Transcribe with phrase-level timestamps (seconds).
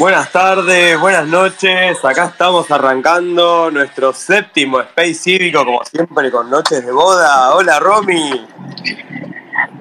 [0.00, 2.02] Buenas tardes, buenas noches.
[2.02, 7.54] Acá estamos arrancando nuestro séptimo Space Cívico, como siempre, con noches de boda.
[7.54, 8.48] Hola, Romy.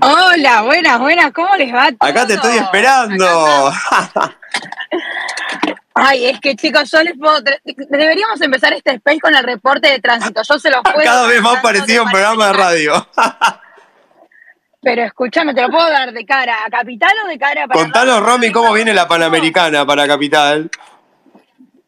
[0.02, 1.32] Hola, buenas, buenas.
[1.32, 1.92] ¿Cómo les va?
[2.02, 3.26] Acá te estoy esperando.
[5.94, 7.40] Ay, es que chicos, yo les puedo.
[7.90, 10.42] Deberíamos empezar este space con el reporte de tránsito.
[10.44, 11.02] Yo se los puedo.
[11.02, 13.08] Cada vez más parecido a un programa de radio.
[14.82, 17.82] Pero escúchame, ¿te lo puedo dar de cara a Capital o de cara para.
[17.82, 20.70] Contanos, Romy, cómo viene la Panamericana para Capital.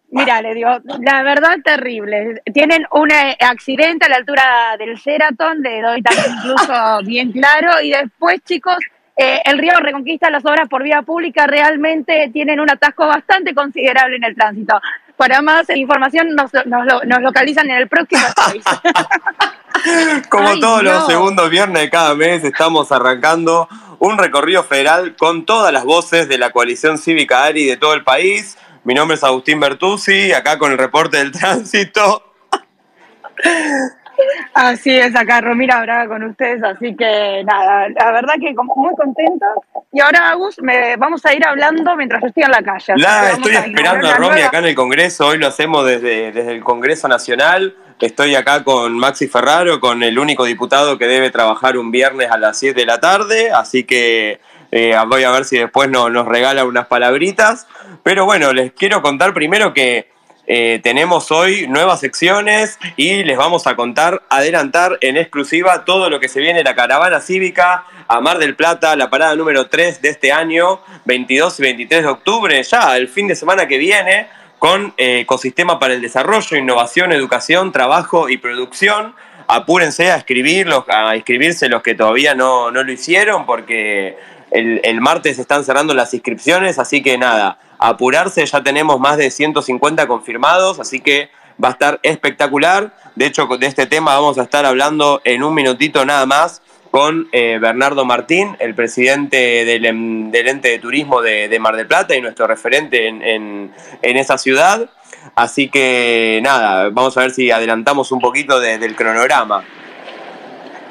[0.09, 2.41] Mira, le digo, la verdad terrible.
[2.53, 7.81] Tienen un accidente a la altura del Sheraton, de doy también incluso bien claro.
[7.81, 8.75] Y después, chicos,
[9.15, 14.17] eh, el río Reconquista las obras por vía pública realmente tienen un atasco bastante considerable
[14.17, 14.81] en el tránsito.
[15.21, 18.63] Para más información nos, nos, localizan en el próximo país.
[20.29, 25.71] Como todos los segundos viernes de cada mes, estamos arrancando un recorrido federal con todas
[25.71, 28.57] las voces de la coalición cívica ARI de todo el país.
[28.83, 32.33] Mi nombre es Agustín Bertuzzi, acá con el reporte del tránsito.
[34.53, 39.45] Así es, acá Romina Braga con ustedes, así que nada, la verdad que muy contenta.
[39.91, 42.93] Y ahora, Agus, me, vamos a ir hablando mientras yo estoy en la calle.
[42.97, 46.63] La estoy esperando a Romy acá en el Congreso, hoy lo hacemos desde, desde el
[46.63, 47.75] Congreso Nacional.
[47.99, 52.37] Estoy acá con Maxi Ferraro, con el único diputado que debe trabajar un viernes a
[52.37, 54.39] las 7 de la tarde, así que
[54.71, 57.67] eh, voy a ver si después nos regala unas palabritas.
[58.01, 60.09] Pero bueno, les quiero contar primero que
[60.53, 66.19] eh, tenemos hoy nuevas secciones y les vamos a contar, adelantar en exclusiva todo lo
[66.19, 70.09] que se viene la caravana cívica a Mar del Plata, la parada número 3 de
[70.09, 74.27] este año, 22 y 23 de octubre, ya el fin de semana que viene
[74.59, 79.15] con eh, Ecosistema para el Desarrollo, Innovación, Educación, Trabajo y Producción.
[79.47, 84.17] Apúrense a escribirlos, a inscribirse los que todavía no, lo hicieron, porque
[84.51, 89.31] el, el, martes están cerrando las inscripciones, así que nada, apurarse, ya tenemos más de
[89.31, 91.29] 150 confirmados, así que
[91.61, 92.93] va a estar espectacular.
[93.15, 97.27] De hecho, de este tema vamos a estar hablando en un minutito nada más con
[97.31, 102.21] eh, Bernardo Martín, el presidente del, em, ente de turismo de, Mar del Plata y
[102.21, 103.71] nuestro referente en,
[104.01, 104.89] esa ciudad.
[105.35, 109.63] Así que nada, vamos a ver si adelantamos un poquito del cronograma.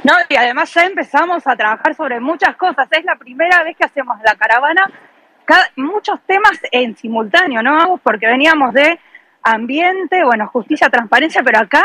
[0.02, 2.88] No, y además ya empezamos a trabajar sobre muchas cosas.
[2.90, 4.90] Es la primera vez que hacemos la caravana,
[5.76, 8.00] muchos temas en simultáneo, ¿no?
[8.02, 8.98] Porque veníamos de
[9.42, 11.82] ambiente, bueno, justicia, transparencia, pero acá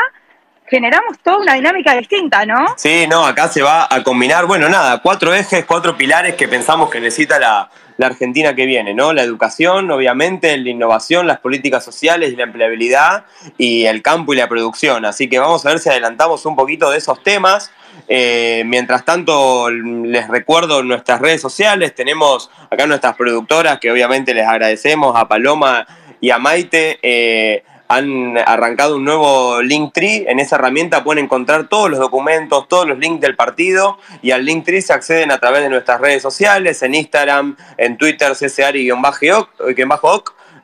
[0.67, 2.65] generamos toda una dinámica distinta, ¿no?
[2.77, 6.89] Sí, no, acá se va a combinar, bueno, nada, cuatro ejes, cuatro pilares que pensamos
[6.89, 7.69] que necesita la,
[8.03, 9.13] Argentina que viene, ¿no?
[9.13, 13.25] La educación, obviamente, la innovación, las políticas sociales y la empleabilidad
[13.57, 15.06] y el campo y la producción.
[15.06, 17.72] Así que vamos a ver si adelantamos un poquito de esos temas.
[18.07, 24.47] Eh, mientras tanto, les recuerdo nuestras redes sociales, tenemos acá nuestras productoras que obviamente les
[24.47, 25.88] agradecemos a Paloma
[26.19, 27.00] y a Maite.
[27.01, 30.25] Eh, han arrancado un nuevo Linktree.
[30.28, 34.46] En esa herramienta pueden encontrar todos los documentos, todos los links del partido y al
[34.46, 39.50] Linktree se acceden a través de nuestras redes sociales, en Instagram, en Twitter, ccari-oc,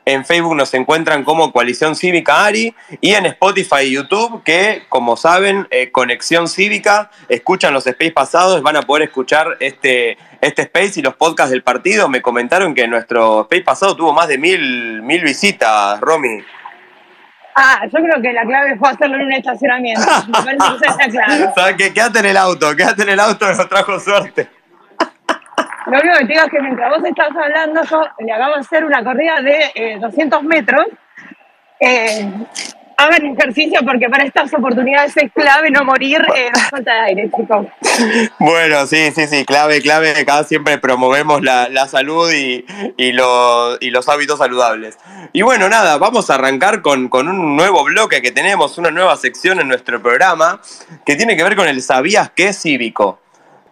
[0.04, 5.16] en Facebook nos encuentran como Coalición Cívica Ari y en Spotify y YouTube, que como
[5.16, 10.98] saben, eh, Conexión Cívica, escuchan los space pasados, van a poder escuchar este, este space
[10.98, 12.08] y los podcasts del partido.
[12.08, 16.42] Me comentaron que nuestro space pasado tuvo más de mil, mil visitas, Romy.
[17.54, 20.02] Ah, yo creo que la clave fue hacerlo en un estacionamiento.
[20.26, 21.52] Me parece que está claro.
[21.54, 21.92] ¿Sabes qué?
[21.92, 24.48] Quédate en el auto, quédate en el auto, nos trajo suerte.
[25.86, 28.60] Lo único que te digo es que mientras vos estás hablando, yo le acabo de
[28.60, 30.86] hacer una corrida de 200 eh, metros.
[31.80, 32.30] Eh,
[33.02, 37.66] hagan ejercicio porque para estas oportunidades es clave no morir en falta de aire, chicos.
[38.38, 40.10] Bueno, sí, sí, sí, clave, clave.
[40.10, 42.64] Acá siempre promovemos la, salud y,
[43.12, 44.98] los hábitos saludables.
[45.32, 49.60] Y bueno, nada, vamos a arrancar con, un nuevo bloque que tenemos, una nueva sección
[49.60, 50.60] en nuestro programa
[51.04, 53.20] que tiene que ver con el ¿Sabías qué cívico?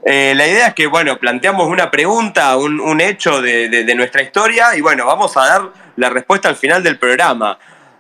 [0.05, 4.81] Eh, la idea es que, bueno, planteamos una pregunta, un, hecho de, nuestra historia y,
[4.81, 5.63] bueno, vamos a dar
[5.97, 7.59] la respuesta al final del programa.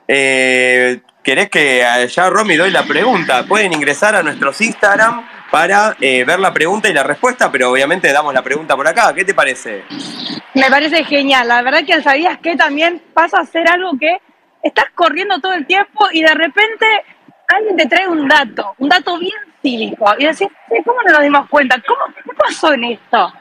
[0.09, 3.45] Eh, ¿Querés que ya Romy doy la pregunta?
[3.45, 8.11] Pueden ingresar a nuestros Instagram para eh, ver la pregunta y la respuesta, pero obviamente
[8.11, 9.13] damos la pregunta por acá.
[9.15, 9.85] ¿Qué te parece?
[10.55, 11.47] Me parece genial.
[11.47, 14.17] La verdad que sabías que también pasa a ser algo que
[14.63, 16.87] estás corriendo todo el tiempo y de repente
[17.49, 20.49] alguien te trae un dato, un dato bien cívico, y decís,
[20.85, 21.77] ¿cómo no nos dimos cuenta?
[21.87, 23.33] ¿Cómo, ¿Qué pasó en esto?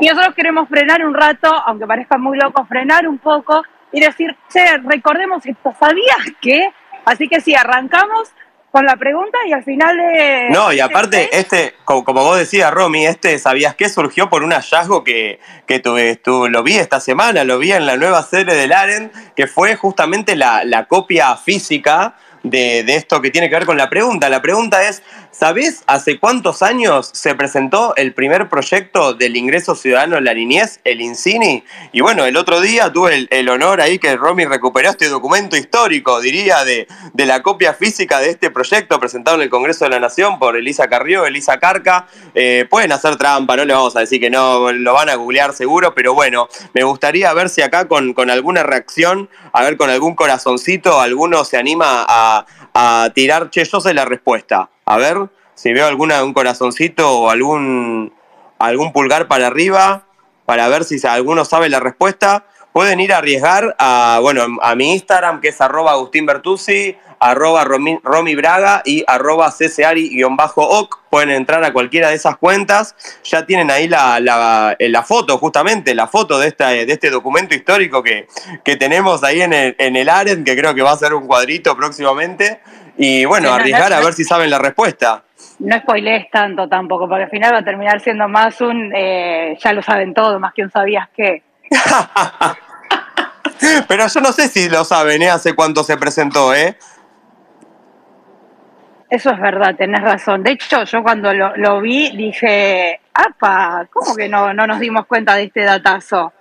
[0.00, 4.36] Y nosotros queremos frenar un rato, aunque parezca muy loco, frenar un poco y decir,
[4.52, 6.72] che, recordemos esto, ¿sabías que?
[7.04, 8.28] Así que si arrancamos
[8.72, 10.48] con la pregunta y al final de...
[10.50, 13.90] No, y aparte, este, como, vos decías, Romy, este, ¿sabías qué?
[13.90, 17.84] Surgió por un hallazgo que, que tuve, tú, lo vi esta semana, lo vi en
[17.84, 23.20] la nueva serie del Aren, que fue justamente la, la copia física de, de, esto
[23.20, 24.30] que tiene que ver con la pregunta.
[24.30, 25.02] La pregunta es,
[25.32, 30.80] ¿sabés hace cuántos años se presentó el primer proyecto del ingreso ciudadano en la niñez,
[30.84, 31.64] el INCINI?
[31.92, 36.20] Y bueno, el otro día tuve el, honor ahí que Romy recuperó este documento histórico,
[36.20, 40.00] diría, de, de, la copia física de este proyecto presentado en el Congreso de la
[40.00, 42.06] Nación por Elisa Carrió, Elisa Carca.
[42.34, 45.54] Eh, pueden hacer trampa, no le vamos a decir que no, lo van a googlear
[45.54, 49.90] seguro, pero bueno, me gustaría ver si acá con, con alguna reacción, a ver con
[49.90, 54.70] algún corazoncito, alguno se anima a, a tirar, che, yo la respuesta.
[54.84, 58.12] A ver si veo alguna, un corazoncito o algún,
[58.58, 60.06] algún pulgar para arriba
[60.46, 62.44] para ver si alguno sabe la respuesta.
[62.72, 66.26] Pueden ir a arriesgar a, bueno, a mi Instagram, que es arroba Agustín
[67.20, 70.98] arroba Romy Braga y arroba cseari-oc.
[71.10, 72.96] Pueden entrar a cualquiera de esas cuentas.
[73.24, 77.54] Ya tienen ahí la, la, la foto, justamente, la foto de, esta, de este documento
[77.54, 78.26] histórico que,
[78.64, 81.26] que tenemos ahí en el, en el AREN, que creo que va a ser un
[81.26, 82.60] cuadrito próximamente.
[82.96, 85.24] Y bueno, arriesgar a ver si saben la respuesta.
[85.60, 89.72] No spoilees tanto tampoco, porque al final va a terminar siendo más un eh, ya
[89.72, 91.42] lo saben todo, más que un sabías qué.
[93.88, 95.30] Pero yo no sé si lo saben, ¿eh?
[95.30, 96.76] Hace cuánto se presentó, ¿eh?
[99.08, 100.42] Eso es verdad, tenés razón.
[100.42, 103.86] De hecho, yo cuando lo, vi dije, ¡apa!
[103.92, 106.32] ¿Cómo que no, no nos dimos cuenta de este datazo?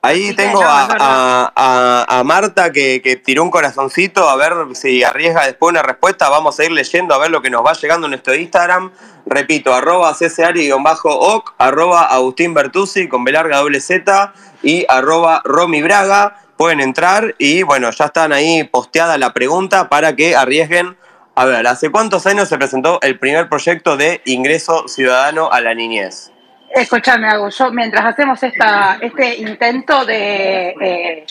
[0.00, 6.28] Ahí tengo a, Marta que, tiró un corazoncito a ver si arriesga después una respuesta.
[6.28, 8.92] Vamos a ir leyendo a ver lo que nos va llegando en nuestro Instagram.
[9.26, 16.42] Repito, arroba ccari-oc, arroba Agustín Bertuzzi con B larga doble Z y arroba Romy Braga.
[16.56, 20.96] Pueden entrar y bueno, ya están ahí posteada la pregunta para que arriesguen.
[21.34, 25.74] A ver, ¿hace cuántos años se presentó el primer proyecto de ingreso ciudadano a la
[25.74, 26.32] niñez?
[26.70, 31.26] Escúchame, Hago, yo mientras hacemos esta, este intento de, eh,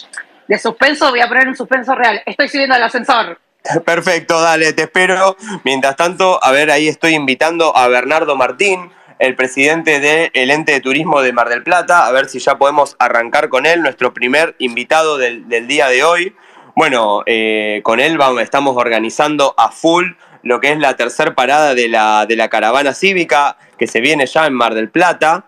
[0.48, 2.22] de suspenso, voy a poner un suspenso real.
[2.26, 3.40] Estoy subiendo al ascensor.
[3.86, 5.36] Perfecto, dale, te espero.
[5.64, 10.80] Mientras tanto, a ver, ahí estoy invitando a Bernardo Martín, el presidente del ente de
[10.80, 14.56] turismo de Mar del Plata, a ver si ya podemos arrancar con él, nuestro primer
[14.60, 16.36] invitado del, día de hoy.
[16.76, 20.12] Bueno, eh, con él vamos, estamos organizando a full
[20.44, 24.26] lo que es la tercera parada de la, de la caravana cívica que se viene
[24.26, 25.46] ya en Mar del Plata.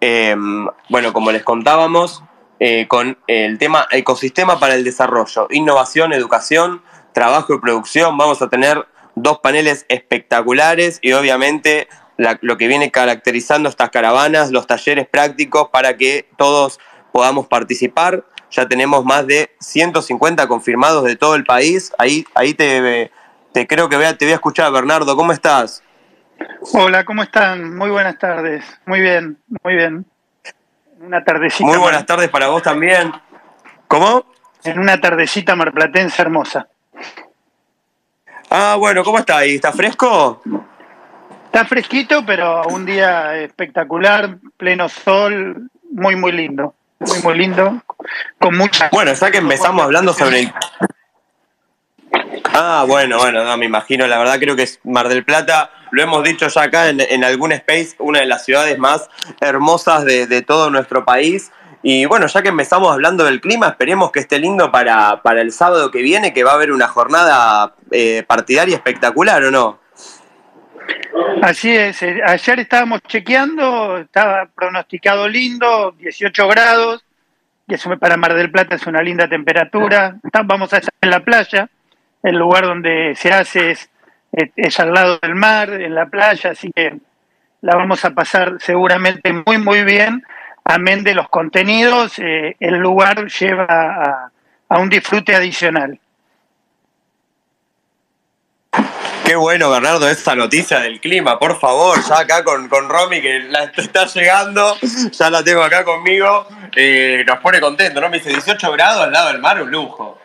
[0.00, 2.22] Em, bueno, como les contábamos,
[2.58, 6.82] eh, con el tema ecosistema para el desarrollo, innovación, educación,
[7.12, 13.68] trabajo y producción, vamos a tener dos paneles espectaculares y obviamente lo que viene caracterizando
[13.68, 16.80] estas caravanas, los talleres prácticos para que todos
[17.12, 18.24] podamos participar.
[18.50, 21.92] Ya tenemos más de 150 confirmados de todo el país.
[21.98, 23.10] Ahí, ahí te,
[23.52, 25.14] te creo que te voy a escuchar, Bernardo.
[25.16, 25.82] ¿Cómo estás?
[26.72, 27.76] Hola, ¿cómo están?
[27.76, 28.64] Muy buenas tardes.
[28.86, 30.04] Muy bien, muy bien.
[31.00, 31.64] Una tardecita.
[31.66, 33.12] Muy buenas tardes para vos también.
[33.88, 34.26] ¿Cómo?
[34.64, 36.68] En una tardecita marplatense hermosa.
[38.50, 39.56] Ah, bueno, ¿cómo está ahí?
[39.56, 40.42] ¿Está fresco?
[41.46, 46.74] Está fresquito, pero un día espectacular, pleno sol, muy, muy lindo.
[46.98, 47.82] Muy, muy lindo.
[48.38, 48.88] Con mucha.
[48.92, 50.52] Bueno, ya que empezamos hablando sobre
[52.52, 56.02] Ah, bueno, bueno, no, me imagino, la verdad creo que es Mar del Plata, lo
[56.02, 59.08] hemos dicho ya acá en, algún space, una de las ciudades más
[59.40, 61.52] hermosas de, todo nuestro país.
[61.82, 65.52] Y bueno, ya que empezamos hablando del clima, esperemos que esté lindo para, para el
[65.52, 69.78] sábado que viene, que va a haber una jornada eh, partidaria espectacular, ¿o no?
[71.42, 77.04] Así es, eh, ayer estábamos chequeando, estaba pronosticado lindo, 18 grados,
[77.68, 80.16] y eso para Mar del Plata es una linda temperatura.
[80.44, 81.68] Vamos a estar en la playa,
[82.26, 83.76] el lugar donde se hace
[84.32, 86.96] es, al lado del mar, en la playa, así que
[87.60, 90.24] la vamos a pasar seguramente muy, muy bien.
[90.64, 94.32] Amén de los contenidos, eh, el lugar lleva
[94.68, 96.00] a, un disfrute adicional.
[99.24, 103.38] Qué bueno, Bernardo, esta noticia del clima, por favor, ya acá con, con Romy, que
[103.38, 104.76] la está llegando,
[105.12, 108.08] ya la tengo acá conmigo, eh, nos pone contento, ¿no?
[108.08, 110.18] Me dice 18 grados al lado del mar, un lujo.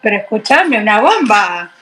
[0.00, 1.72] Pero escuchame, una bomba.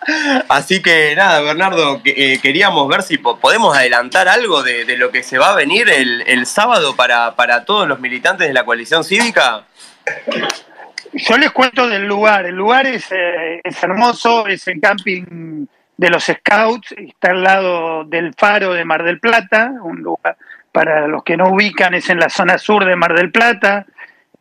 [0.48, 5.38] Así que nada, Bernardo, eh, queríamos ver si podemos adelantar algo de, lo que se
[5.38, 9.64] va a venir el, sábado para, todos los militantes de la coalición cívica.
[11.12, 12.46] Yo les cuento del lugar.
[12.46, 15.66] El lugar es, eh, es hermoso, es el camping
[15.96, 20.36] de los Scouts, está al lado del faro de Mar del Plata, un lugar,
[20.70, 23.84] para los que no ubican, es en la zona sur de Mar del Plata.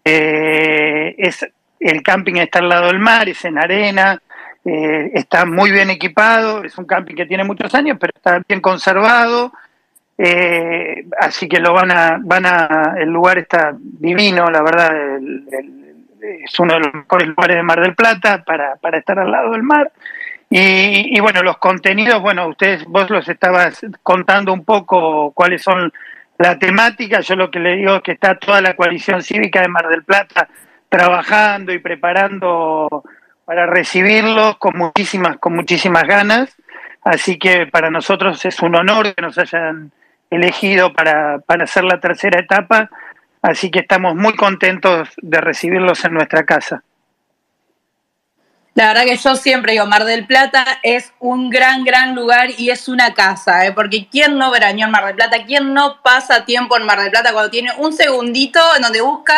[0.06, 1.46] Eh, es
[1.80, 4.22] el camping está al lado del mar, es en arena,
[4.66, 8.60] eh, está muy bien equipado, es un camping que tiene muchos años, pero está bien
[8.60, 9.54] conservado,
[10.18, 14.92] eh, así que lo van a, van a, el lugar está divino, la verdad,
[16.22, 19.52] es uno de los mejores lugares de Mar del Plata para, para estar al lado
[19.52, 19.92] del mar.
[20.50, 25.92] Y, y, bueno, los contenidos, bueno, ustedes, vos los estabas contando un poco cuáles son
[26.38, 27.20] la temática.
[27.20, 30.04] Yo lo que le digo es que está toda la coalición cívica de Mar del
[30.04, 30.48] Plata
[30.90, 33.04] trabajando y preparando
[33.46, 36.56] para recibirlos con muchísimas, con muchísimas ganas.
[37.04, 39.92] Así que para nosotros es un honor que nos hayan
[40.30, 42.90] elegido para, para hacer la tercera etapa.
[43.42, 46.84] Así que estamos muy contentos de recibirlos en nuestra casa.
[48.78, 52.70] La verdad que yo siempre digo, Mar del Plata es un gran, gran lugar y
[52.70, 53.72] es una casa, ¿eh?
[53.72, 55.46] porque ¿quién no verañó en Mar del Plata?
[55.48, 59.36] ¿Quién no pasa tiempo en Mar del Plata cuando tiene un segundito en donde busca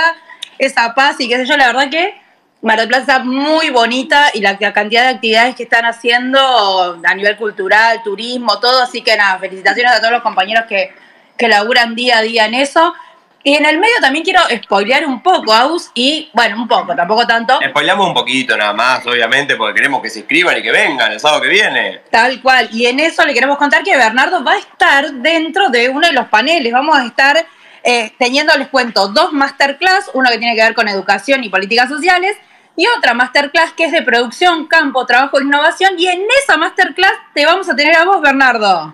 [0.60, 1.58] esa paz y qué sé yo?
[1.58, 2.14] La verdad que
[2.62, 7.38] Mar del está muy bonita y la, cantidad de actividades que están haciendo a nivel
[7.38, 8.84] cultural, turismo, todo.
[8.84, 10.94] Así que nada, felicitaciones a todos los compañeros que,
[11.38, 12.94] que laburan día a día en eso.
[13.42, 17.26] Y en el medio también quiero spoilear un poco, Aus, y bueno, un poco, tampoco
[17.26, 17.58] tanto.
[17.70, 21.22] Spoileamos un poquito nada más, obviamente, porque queremos que se inscriban y que vengan el
[21.22, 22.02] sábado que viene.
[22.12, 25.88] Tal cual, y en eso le queremos contar que Bernardo va a estar dentro de
[25.88, 26.74] uno de los paneles.
[26.74, 27.46] Vamos a estar
[27.84, 31.90] eh, teniendo, les cuento, dos masterclass, uno que tiene que ver con educación y políticas
[31.90, 32.38] sociales,
[32.76, 35.92] y otra masterclass que es de producción, campo, trabajo e innovación.
[35.98, 38.94] Y en esa masterclass te vamos a tener a vos, Bernardo.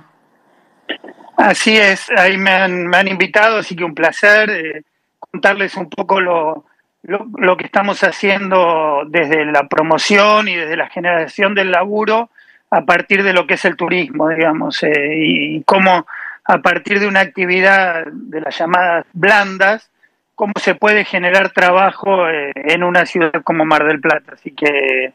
[1.38, 4.84] Así es, ahí me han, me han invitado, así que un placer eh,
[5.20, 6.66] contarles un poco lo,
[7.04, 12.30] lo, que estamos haciendo desde la promoción y desde la generación del laburo
[12.72, 16.08] a partir de lo que es el turismo, digamos, eh, y cómo
[16.46, 19.90] a partir de una actividad de las llamadas blandas,
[20.36, 24.34] cómo se puede generar trabajo eh, en una ciudad como Mar del Plata.
[24.34, 25.14] Así que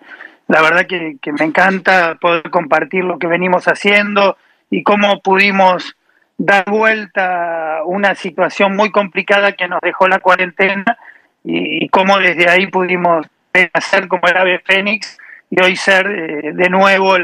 [0.49, 4.37] la verdad que, me encanta poder compartir lo que venimos haciendo
[4.71, 5.97] y cómo pudimos
[6.37, 10.99] dar vuelta una situación muy complicada que nos dejó la cuarentena
[11.45, 13.27] y, cómo desde ahí pudimos
[13.73, 15.19] hacer como el ave fénix
[15.51, 17.17] y hoy ser eh, de nuevo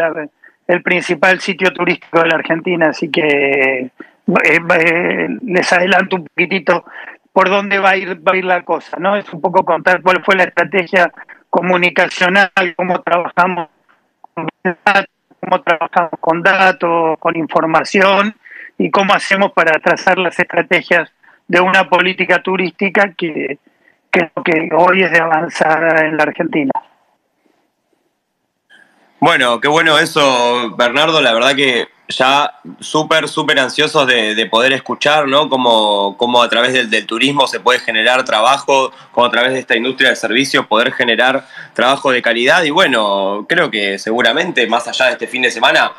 [0.67, 2.89] el principal sitio turístico de la Argentina.
[2.91, 6.85] Así que eh, les adelanto un poquitito
[7.33, 9.17] por dónde va a ir, va a ir la cosa, ¿no?
[9.17, 11.13] Es un poco contar cuál fue la estrategia
[11.51, 13.69] comunicacional, cómo trabajamos
[14.35, 15.07] con datos,
[15.41, 18.35] cómo trabajamos con datos, con información
[18.79, 21.13] y cómo hacemos para trazar las estrategias
[21.47, 23.59] de una política turística que,
[24.11, 26.73] que hoy es de avanzar en la Argentina.
[29.19, 31.21] Bueno, qué bueno eso, Bernardo.
[31.23, 35.49] La verdad que ya súper, súper ansiosos de, poder escuchar, ¿no?
[35.49, 40.11] Cómo, a través del, turismo se puede generar trabajo, cómo a través de esta industria
[40.11, 42.63] del servicio poder generar trabajo de calidad.
[42.65, 45.93] Y bueno, creo que seguramente más allá de este fin de semana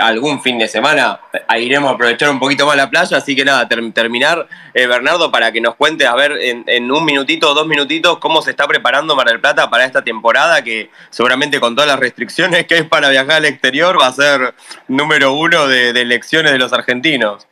[0.00, 1.20] algún fin de semana
[1.58, 5.52] iremos a aprovechar un poquito más la playa, así que nada, terminar, eh, Bernardo, para
[5.52, 9.26] que nos cuente, a ver, en, un minutito dos minutitos, cómo se está preparando Mar
[9.26, 13.36] del Plata para esta temporada, que seguramente con todas las restricciones que es para viajar
[13.36, 14.54] al exterior, va a ser
[14.88, 17.46] número uno de, elecciones de los argentinos.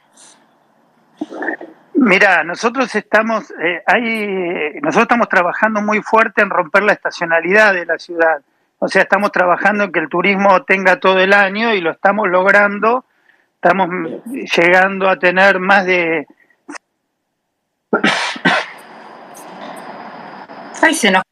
[1.95, 7.99] Mira, nosotros estamos, eh, nosotros estamos trabajando muy fuerte en romper la estacionalidad de la
[7.99, 8.41] ciudad.
[8.81, 12.29] O sea, estamos trabajando en que el turismo tenga todo el año y lo estamos
[12.29, 13.05] logrando.
[13.55, 13.89] Estamos
[14.57, 16.27] llegando a tener más de...
[20.83, 21.23] Ay, se nos...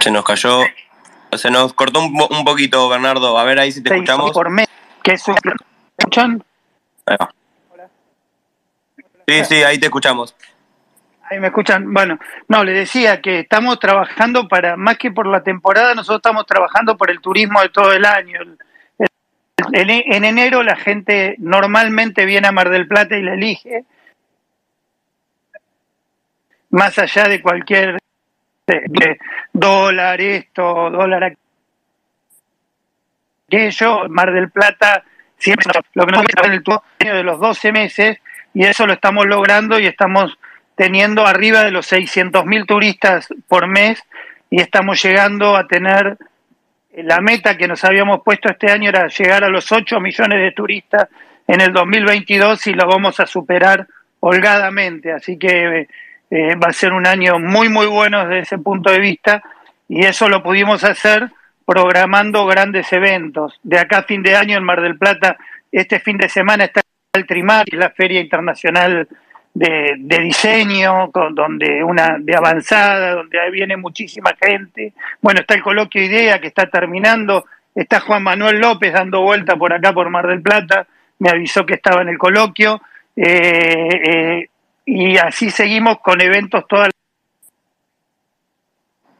[0.00, 0.62] Se nos cayó...
[1.32, 3.38] Se nos cortó un, un poquito, Bernardo.
[3.38, 4.32] A ver ahí si te escuchamos.
[4.32, 4.66] Por mes,
[5.02, 5.24] que es
[5.98, 6.42] ¿Escuchan?
[9.26, 10.34] Sí, sí, ahí te escuchamos.
[11.30, 11.92] Ahí me escuchan.
[11.92, 12.18] Bueno,
[12.48, 16.96] no, le decía que estamos trabajando para, más que por la temporada, nosotros estamos trabajando
[16.96, 18.40] por el turismo de todo el año.
[19.72, 23.84] En enero la gente normalmente viene a Mar del Plata y la elige,
[26.70, 27.98] más allá de cualquier
[29.52, 31.36] dólar esto, dólar
[33.48, 35.04] aquello, Mar del Plata
[35.38, 36.62] siempre lo que nos en el
[37.00, 38.18] año de los 12 meses
[38.54, 40.38] y eso lo estamos logrando y estamos
[40.78, 44.00] teniendo arriba de los 600.000 turistas por mes
[44.48, 46.16] y estamos llegando a tener
[46.94, 50.52] la meta que nos habíamos puesto este año era llegar a los 8 millones de
[50.52, 51.08] turistas
[51.48, 53.88] en el 2022 y lo vamos a superar
[54.20, 55.12] holgadamente.
[55.12, 55.88] Así que
[56.30, 59.42] eh, va a ser un año muy, muy bueno desde ese punto de vista
[59.88, 61.28] y eso lo pudimos hacer
[61.66, 63.58] programando grandes eventos.
[63.64, 65.36] De acá fin de año en Mar del Plata,
[65.72, 66.82] este fin de semana está
[67.14, 69.08] el Trimar, la Feria Internacional
[69.54, 74.92] de, diseño, con, donde una de avanzada, donde viene muchísima gente.
[75.20, 79.72] Bueno, está el coloquio IDEA que está terminando, está Juan Manuel López dando vuelta por
[79.72, 80.86] acá por Mar del Plata,
[81.18, 82.80] me avisó que estaba en el coloquio,
[83.16, 84.48] eh, eh,
[84.84, 86.88] y así seguimos con eventos toda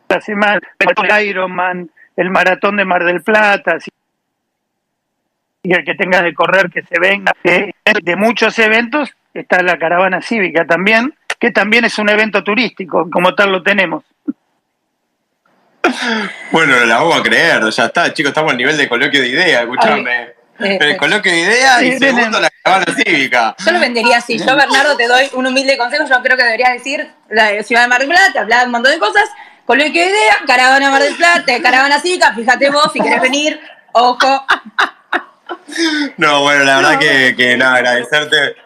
[0.09, 0.61] la semana,
[1.23, 3.79] Ironman, el maratón de Mar del Plata,
[5.63, 7.33] y el que tenga de correr que se venga.
[7.43, 13.35] de muchos eventos está la caravana cívica también, que también es un evento turístico, como
[13.35, 14.05] tal lo tenemos.
[16.51, 19.63] Bueno, la vamos a creer, ya está, chicos, estamos al nivel de coloquio de ideas,
[19.63, 20.23] escúchame.
[20.61, 23.55] Eh, el coloquio de ideas y segundo la caravana cívica.
[23.65, 24.39] Yo lo vendería así.
[24.39, 26.05] Yo, Bernardo, te doy un humilde consejo.
[26.09, 28.99] Yo creo que deberías decir la ciudad de Mar del Plata, hablar un montón de
[28.99, 29.25] cosas.
[29.65, 32.33] Coloquio de ideas, caravana Mar del Plata, caravana cívica.
[32.35, 33.61] Fíjate vos si querés venir.
[33.93, 34.47] Ojo.
[36.17, 38.57] No, bueno, la verdad que, que nada, agradecerte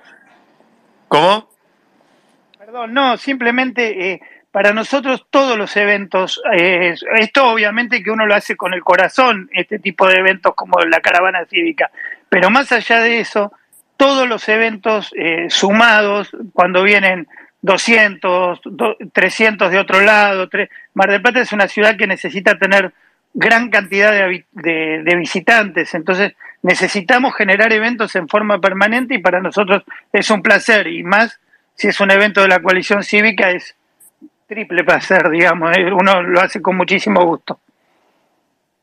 [1.13, 1.47] ¿Cómo?
[2.59, 8.35] Perdón, no, simplemente eh, para nosotros todos los eventos, eh, esto obviamente que uno lo
[8.35, 11.91] hace con el corazón, este tipo de eventos como la caravana cívica,
[12.31, 13.53] pero más allá de eso,
[13.99, 17.29] todos los eventos eh, sumados, cuando vienen
[17.61, 18.63] 200,
[19.13, 20.49] 300 de otro lado,
[20.95, 22.95] Mar del Plata es una ciudad que necesita tener
[23.35, 30.31] gran cantidad de, visitantes, entonces necesitamos generar eventos en forma permanente y para nosotros es
[30.31, 31.41] un placer y más
[31.75, 33.75] si es un evento de la coalición cívica es
[34.47, 37.59] triple placer, digamos, eh, uno lo hace con muchísimo gusto.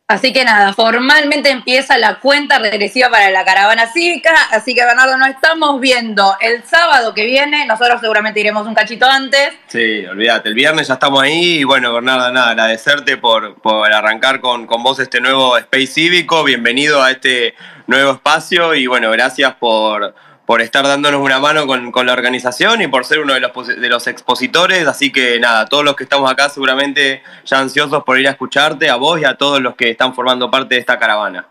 [0.09, 5.15] Así que nada, formalmente empieza la cuenta regresiva para la caravana cívica, así que Bernardo,
[5.19, 9.51] nos estamos viendo el sábado que viene, nosotros seguramente iremos un cachito antes.
[9.67, 14.39] Sí, olvídate, el viernes ya estamos ahí y bueno, Bernardo, nada, agradecerte por, por arrancar
[14.41, 17.53] con, con vos este nuevo Space Cívico, bienvenido a este
[17.85, 20.15] nuevo espacio y bueno, gracias por
[20.49, 23.87] por estar dándonos una mano con, la organización y por ser uno de los, de
[23.87, 24.87] los expositores.
[24.87, 28.89] Así que nada, todos los que estamos acá seguramente ya ansiosos por ir a escucharte,
[28.89, 31.45] a vos y a todos los que están formando parte de esta caravana.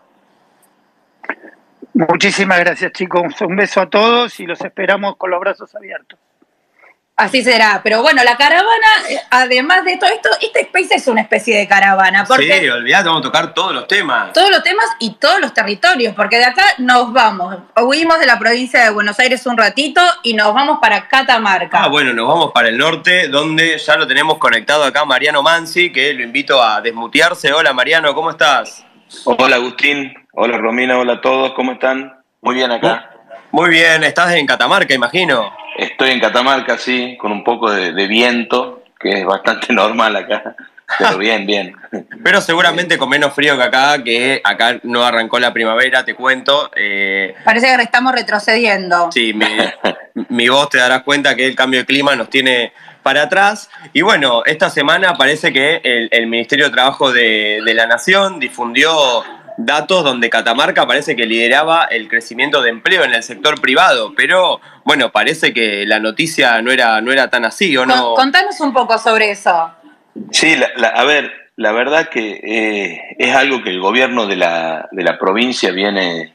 [1.94, 6.18] Muchísimas gracias chicos, un beso a todos y los esperamos con los brazos abiertos.
[7.18, 11.20] Así será, pero bueno, la caravana, eh, además de todo esto, este space es una
[11.20, 12.24] especie de caravana.
[12.24, 14.32] Porque sí, olvidate, vamos a tocar todos los temas.
[14.32, 17.56] Todos los temas y todos los territorios, porque de acá nos vamos.
[17.82, 21.82] Huimos de la provincia de Buenos Aires un ratito y nos vamos para Catamarca.
[21.82, 25.90] Ah, bueno, nos vamos para el norte, donde ya lo tenemos conectado acá Mariano Mansi,
[25.90, 27.52] que lo invito a desmutearse.
[27.52, 28.86] Hola Mariano, ¿cómo estás?
[29.24, 32.16] Hola Agustín, hola Romina, hola a todos, ¿cómo están?
[32.42, 33.10] Muy bien acá.
[33.50, 35.50] Muy bien, estás en Catamarca, imagino.
[35.78, 40.54] Estoy en Catamarca, sí, con un poco de, viento, que es bastante normal acá.
[40.98, 41.74] Pero bien, bien.
[42.22, 46.70] Pero seguramente con menos frío que acá, que acá no arrancó la primavera, te cuento.
[46.76, 49.10] Eh, Parece que estamos retrocediendo.
[49.12, 49.32] Sí,
[50.28, 53.70] mi, voz te darás cuenta que el cambio de clima nos tiene para atrás.
[53.94, 59.24] Y bueno, esta semana parece que el, Ministerio de Trabajo de, de, la Nación difundió
[59.58, 64.60] datos donde Catamarca parece que lideraba el crecimiento de empleo en el sector privado, pero
[64.84, 68.14] bueno, parece que la noticia no era, no era tan así, ¿o no?
[68.14, 69.70] Contanos un poco sobre eso.
[70.30, 75.02] Sí, a ver, la verdad que eh, es algo que el gobierno de la, de
[75.02, 76.34] la provincia viene,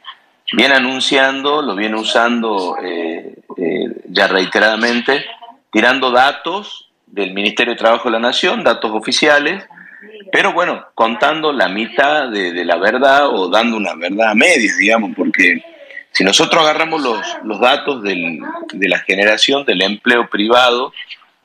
[0.52, 5.24] viene anunciando, lo viene usando eh, eh, ya reiteradamente,
[5.72, 9.64] tirando datos del Ministerio de Trabajo de la Nación, datos oficiales,
[10.32, 15.12] pero bueno, contando la mitad de, la verdad o dando una verdad a medias, digamos,
[15.16, 15.62] porque
[16.10, 20.92] si nosotros agarramos los, datos de la generación del empleo privado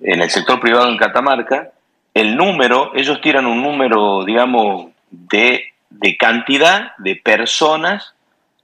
[0.01, 1.71] en el sector privado en Catamarca,
[2.13, 5.71] el número, ellos tiran un número, digamos, de,
[6.17, 8.13] cantidad de personas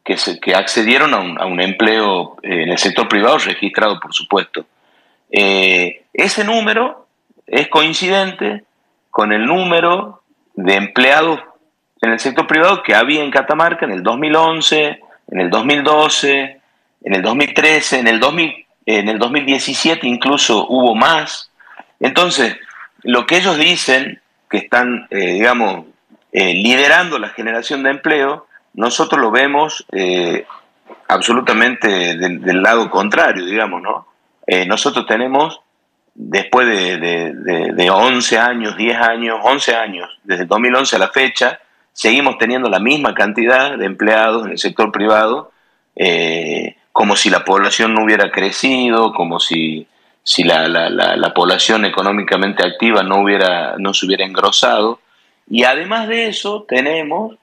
[0.03, 4.65] que, se, que accedieron a un, empleo eh, en el sector privado registrado, por supuesto.
[5.31, 7.08] Eh, ese número
[7.47, 8.63] es coincidente
[9.15, 10.23] con el número
[10.56, 11.39] de empleados
[12.01, 14.99] en el sector privado que había en Catamarca en el 2011,
[15.32, 16.60] en el 2012,
[17.01, 21.49] en el 2013, en el, 2000, en el 2017 incluso hubo más.
[22.01, 22.58] Entonces,
[23.04, 25.86] lo que ellos dicen, que están, eh, digamos,
[26.34, 30.45] eh, liderando la generación de empleo, nosotros lo vemos eh,
[31.08, 34.08] absolutamente del, del, lado contrario, digamos, ¿no?
[34.67, 35.62] nosotros tenemos
[36.15, 36.97] después de,
[37.73, 41.60] de, 11 años, 10 años, 11 años, desde 2011 a la fecha,
[41.91, 45.51] seguimos teniendo la misma cantidad de empleados en el sector privado,
[45.95, 49.88] eh, como si la población no hubiera crecido, como si,
[50.23, 54.99] si la, la, la, población económicamente activa no, hubiera, no se hubiera engrosado.
[55.49, 57.36] Y además de eso, tenemos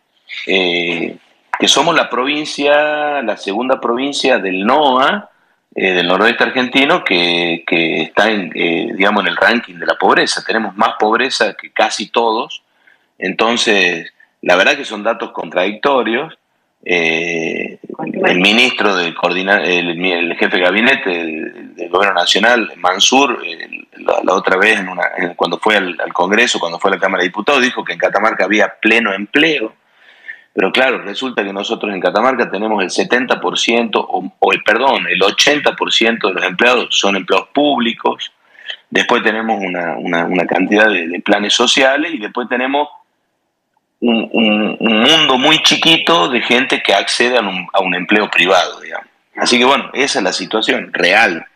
[0.47, 1.19] eh,
[1.59, 5.31] que somos la provincia, la segunda provincia del NOA,
[5.75, 10.45] eh, del noroeste argentino que, está en, eh, digamos, en el ranking de la pobreza.
[10.45, 12.63] Tenemos más pobreza que casi todos.
[13.19, 16.39] Entonces, la verdad que son datos contradictorios.
[16.85, 17.79] Eh,
[18.25, 19.15] el ministro del
[19.65, 23.41] el, jefe de gabinete del, gobierno nacional, Mansur,
[23.97, 24.81] la, otra vez
[25.37, 27.99] cuando fue al, al, Congreso, cuando fue a la Cámara de Diputados, dijo que en
[27.99, 29.75] Catamarca había pleno empleo.
[30.55, 36.29] Pero claro, resulta que nosotros en Catamarca tenemos el 70% o, el perdón, el 80%
[36.29, 38.33] de los empleados son empleados públicos.
[38.91, 42.88] Después tenemos una, cantidad de, planes sociales y después tenemos
[44.01, 49.07] un, mundo muy chiquito de gente que accede a un, a un empleo privado, digamos.
[49.37, 51.47] Así que bueno, esa es la situación real.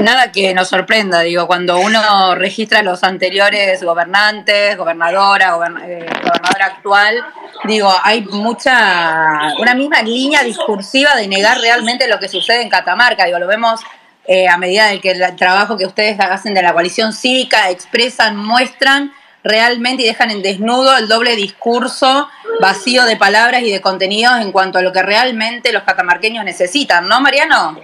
[0.00, 5.56] Nada que nos sorprenda, digo, cuando uno registra los anteriores gobernantes, gobernadora,
[5.86, 7.24] eh, gobernadora actual,
[7.64, 13.24] digo, hay mucha, una misma línea discursiva de negar realmente lo que sucede en Catamarca,
[13.24, 13.80] digo, lo vemos
[14.26, 18.36] eh, a medida del que el trabajo que ustedes hacen de la coalición cívica, expresan,
[18.36, 22.28] muestran realmente y dejan en desnudo el doble discurso
[22.60, 27.08] vacío de palabras y de contenidos en cuanto a lo que realmente los catamarqueños necesitan,
[27.08, 27.80] ¿no, Mariano?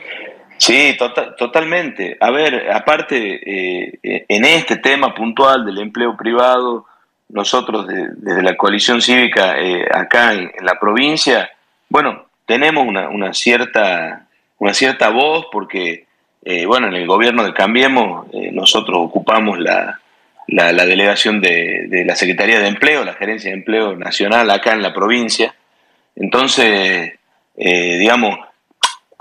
[0.58, 2.16] Sí, tota-, totalmente.
[2.20, 6.86] A ver, aparte, eh, eh, en este tema puntual del empleo privado,
[7.28, 11.50] nosotros desde la coalición cívica eh, acá en, la provincia,
[11.88, 14.26] bueno, tenemos una, cierta,
[14.58, 16.06] una cierta voz porque,
[16.66, 20.00] bueno, en el gobierno de Cambiemos nosotros ocupamos la,
[20.48, 24.82] la, delegación de, de, la Secretaría de Empleo, la Gerencia de Empleo Nacional acá en
[24.82, 25.54] la provincia.
[26.14, 27.14] Entonces,
[27.56, 28.38] digamos,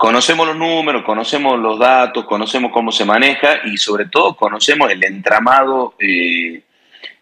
[0.04, 5.02] conocemos los números, conocemos los datos, conocemos cómo se maneja y sobre todo conocemos el
[5.02, 6.60] entramado, eh,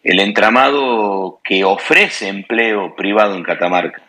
[0.02, 4.02] el entramado que ofrece empleo privado en Catamarca.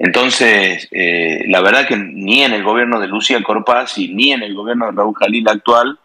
[0.00, 4.52] Entonces, eh, la verdad que ni en el gobierno de Lucía Corpazzi ni en el
[4.52, 5.96] gobierno de Raúl Jalil actual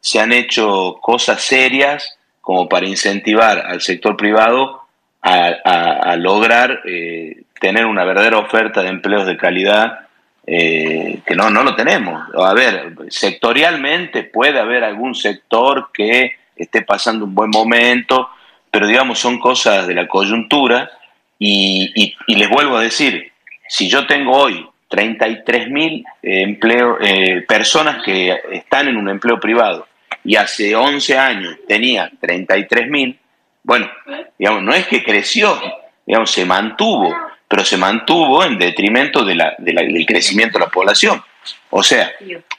[0.00, 4.82] se han hecho cosas serias como para incentivar al sector privado
[5.22, 10.03] a, lograr eh, tener una verdadera oferta de empleos de calidad
[10.46, 12.22] eh, que no, no lo tenemos.
[12.36, 18.28] A ver, sectorialmente puede haber algún sector que esté pasando un buen momento,
[18.70, 20.90] pero digamos son cosas de la coyuntura
[21.38, 23.32] y, les vuelvo a decir,
[23.68, 26.58] si yo tengo hoy 33 mil eh,
[27.00, 29.86] eh, personas que están en un empleo privado
[30.24, 33.18] y hace 11 años tenía 33 mil,
[33.62, 33.90] bueno,
[34.38, 35.58] digamos, no es que creció,
[36.06, 37.14] digamos, se mantuvo
[37.54, 41.22] pero se mantuvo en detrimento de del crecimiento de la población.
[41.70, 42.10] O sea,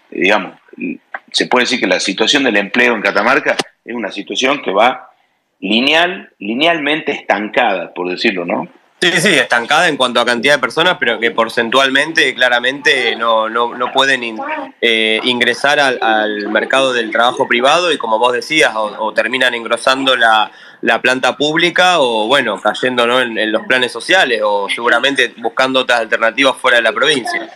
[0.09, 0.53] digamos,
[1.33, 5.09] se puede decir que la situación del empleo en Catamarca es una situación que va
[5.59, 8.69] lineal, linealmente estancada, por decirlo, ¿no?
[9.01, 13.91] Sí, sí, estancada en cuanto a cantidad de personas, pero que porcentualmente claramente no, no,
[13.91, 14.37] pueden
[14.79, 20.49] eh, ingresar al, mercado del trabajo privado y como vos decías, o terminan engrosando la,
[20.81, 23.21] la planta pública o, bueno, cayendo ¿no?
[23.21, 27.49] en, los planes sociales o seguramente buscando otras alternativas fuera de la provincia.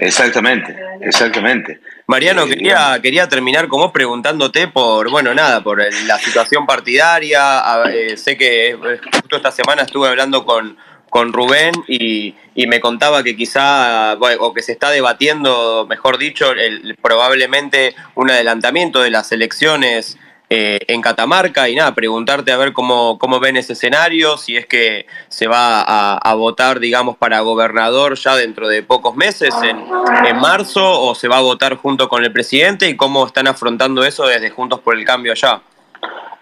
[0.00, 1.80] Exactamente, exactamente.
[2.06, 7.62] Mariano, eh, quería, quería terminar con vos preguntándote por, bueno, nada, por la situación partidaria.
[7.90, 8.76] Eh, sé que eh,
[9.12, 10.76] justo esta semana estuve hablando con,
[11.08, 16.50] con Rubén y, y, me contaba que quizá, o que se está debatiendo, mejor dicho,
[16.52, 20.18] el, probablemente un adelantamiento de las elecciones
[20.56, 24.66] eh, en Catamarca y nada, preguntarte a ver cómo, cómo ven ese escenario, si es
[24.66, 31.02] que se va a, votar, digamos, para gobernador ya dentro de pocos meses, en, marzo,
[31.02, 34.50] o se va a votar junto con el presidente y cómo están afrontando eso desde
[34.50, 35.60] Juntos por el Cambio allá.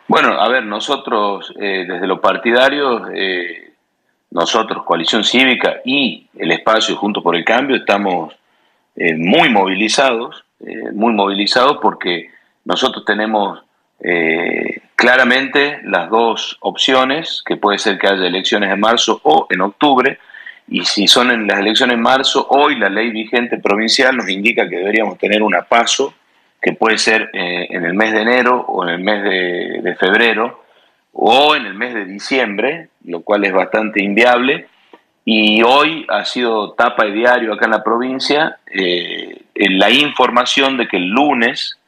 [0.08, 3.72] Bueno, a ver, nosotros eh, desde los partidarios, eh,
[4.30, 8.34] nosotros, Coalición Cívica y el espacio Juntos por el Cambio, estamos
[8.94, 10.44] muy movilizados,
[10.92, 12.30] muy movilizados porque
[12.66, 13.62] nosotros tenemos
[14.04, 19.60] eh, claramente las dos opciones, que puede ser que haya elecciones en marzo o en
[19.60, 20.18] octubre,
[20.68, 24.68] y si son en las elecciones en marzo, hoy la ley vigente provincial nos indica
[24.68, 26.14] que deberíamos tener una paso,
[26.60, 30.62] que puede ser eh, en el mes de enero o en el mes de, febrero
[31.12, 34.68] o en el mes de diciembre, lo cual es bastante inviable.
[35.24, 40.88] Y hoy ha sido tapa de diario acá en la provincia eh, la información de
[40.88, 41.78] que el lunes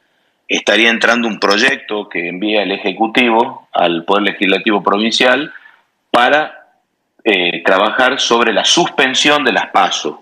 [0.49, 5.53] estaría entrando un proyecto que envía el Ejecutivo al Poder Legislativo Provincial
[6.11, 6.69] para
[7.25, 10.17] eh, trabajar sobre la suspensión de las pasos.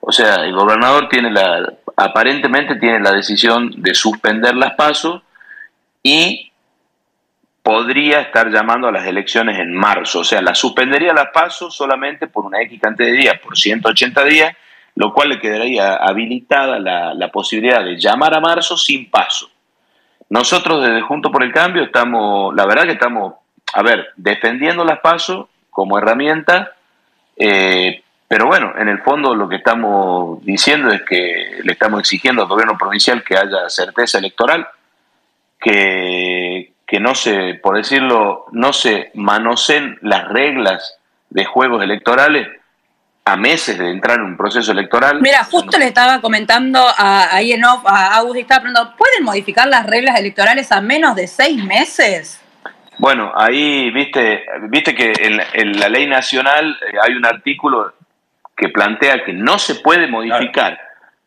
[0.00, 5.22] O sea, el gobernador tiene la, aparentemente tiene la decisión de suspender las pasos
[6.02, 6.50] y
[7.62, 10.20] podría estar llamando a las elecciones en marzo.
[10.20, 14.24] O sea, la suspendería las pasos solamente por una X cantidad de días, por 180
[14.24, 14.56] días,
[14.96, 19.51] lo cual le quedaría habilitada la, la posibilidad de llamar a marzo sin paso.
[20.32, 23.34] Nosotros desde Junto por el Cambio estamos, la verdad que estamos,
[23.74, 26.72] a ver, defendiendo las pasos como herramienta,
[27.36, 32.40] eh, pero bueno, en el fondo lo que estamos diciendo es que le estamos exigiendo
[32.40, 34.66] al gobierno provincial que haya certeza electoral,
[35.60, 42.48] que, que no se, por decirlo, no se manoseen las reglas de juegos electorales
[43.24, 45.20] a meses de entrar en un proceso electoral.
[45.20, 49.68] Mira, justo le estaba comentando a, ahí en off, a August, estaba preguntando, ¿pueden modificar
[49.68, 52.40] las reglas electorales a menos de seis meses?
[52.98, 55.12] Bueno, ahí viste, viste que
[55.54, 57.94] en, la ley nacional eh, hay un artículo
[58.56, 60.78] que plantea que no se puede modificar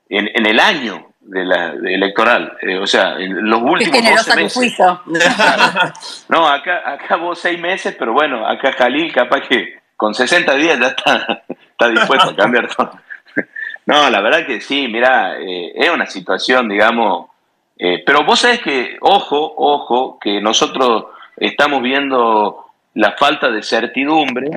[0.09, 4.77] en, el año de la electoral, eh, o sea, en los últimos 12 meses.
[6.29, 10.79] no, acá, acá vos seis meses, pero bueno, acá Jalil capaz que con 60 días
[10.79, 11.43] ya está,
[11.77, 12.91] está dispuesto a cambiar todo.
[13.87, 17.29] No, la verdad que sí, mira, eh, es una situación, digamos,
[17.77, 21.05] pero vos sabés que, ojo, ojo, que nosotros
[21.37, 24.49] estamos viendo la falta de certidumbre,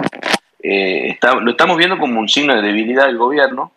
[0.60, 3.72] eh, lo estamos viendo como un signo de debilidad del gobierno.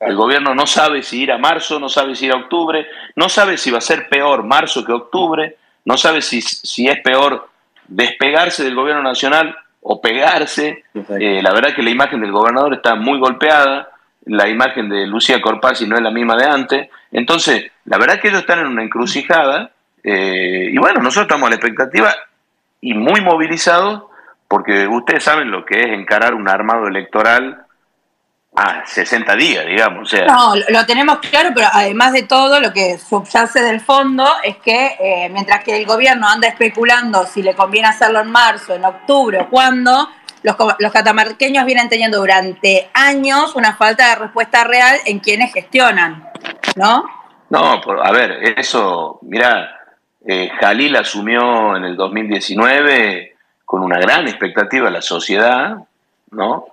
[0.00, 3.28] El gobierno no sabe si ir a marzo, no sabe si ir a octubre, no
[3.28, 7.48] sabe si va a ser peor marzo que octubre, no sabe si, si es peor
[7.86, 10.84] despegarse del gobierno nacional o pegarse.
[10.94, 13.90] Eh, la verdad que la imagen del gobernador está muy golpeada,
[14.24, 16.88] la imagen de Lucía Corpazzi no es la misma de antes.
[17.10, 19.72] Entonces, la verdad que ellos están en una encrucijada
[20.04, 22.14] eh, y bueno, nosotros estamos a la expectativa
[22.80, 24.04] y muy movilizados
[24.48, 27.61] porque ustedes saben lo que es encarar un armado electoral
[28.54, 30.10] a 60 días, digamos.
[30.10, 30.26] sea.
[30.26, 34.96] No, lo tenemos claro, pero además de todo, lo que subyace del fondo es que
[35.00, 39.40] eh, mientras que el gobierno anda especulando si le conviene hacerlo en marzo, en octubre
[39.40, 40.08] o cuándo,
[40.42, 46.28] los, los catamarqueños vienen teniendo durante años una falta de respuesta real en quienes gestionan,
[46.76, 47.04] ¿no?
[47.48, 49.78] No, a ver, eso, mira,
[50.26, 53.34] eh, Jalil asumió en el 2019
[53.64, 55.76] con una gran expectativa de la sociedad,
[56.30, 56.66] ¿no?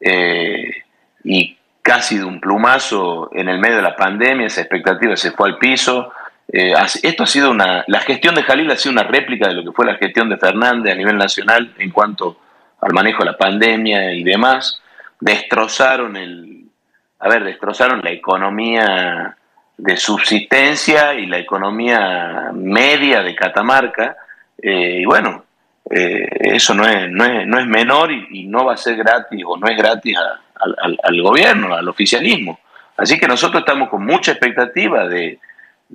[0.00, 0.84] Eh,
[1.26, 5.48] y casi de un plumazo en el medio de la pandemia, esa expectativa se fue
[5.48, 6.12] al piso.
[6.52, 9.64] Eh, esto ha sido una, la gestión de Jalil ha sido una réplica de lo
[9.64, 12.38] que fue la gestión de Fernández a nivel nacional en cuanto
[12.80, 14.80] al manejo de la pandemia y demás.
[15.18, 16.66] Destrozaron el,
[17.18, 19.36] a ver, destrozaron la economía
[19.76, 24.16] de subsistencia y la economía media de Catamarca.
[24.62, 25.44] Eh, y bueno,
[25.90, 29.42] eh, eso no es, no es, no es menor y, no va a ser gratis
[29.44, 30.16] o no es gratis
[30.58, 32.58] al, gobierno, al oficialismo.
[32.96, 35.38] Así que nosotros estamos con mucha expectativa de,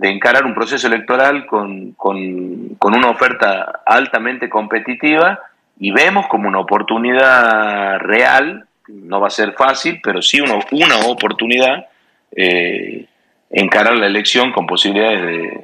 [0.02, 5.40] encarar un proceso electoral con, una oferta altamente competitiva
[5.80, 11.00] y vemos como una oportunidad real, no va a ser fácil, pero sí una, una
[11.08, 11.88] oportunidad
[12.36, 13.06] eh,
[13.50, 15.62] encarar la elección con posibilidades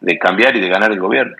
[0.00, 1.36] de, cambiar y de ganar el gobierno.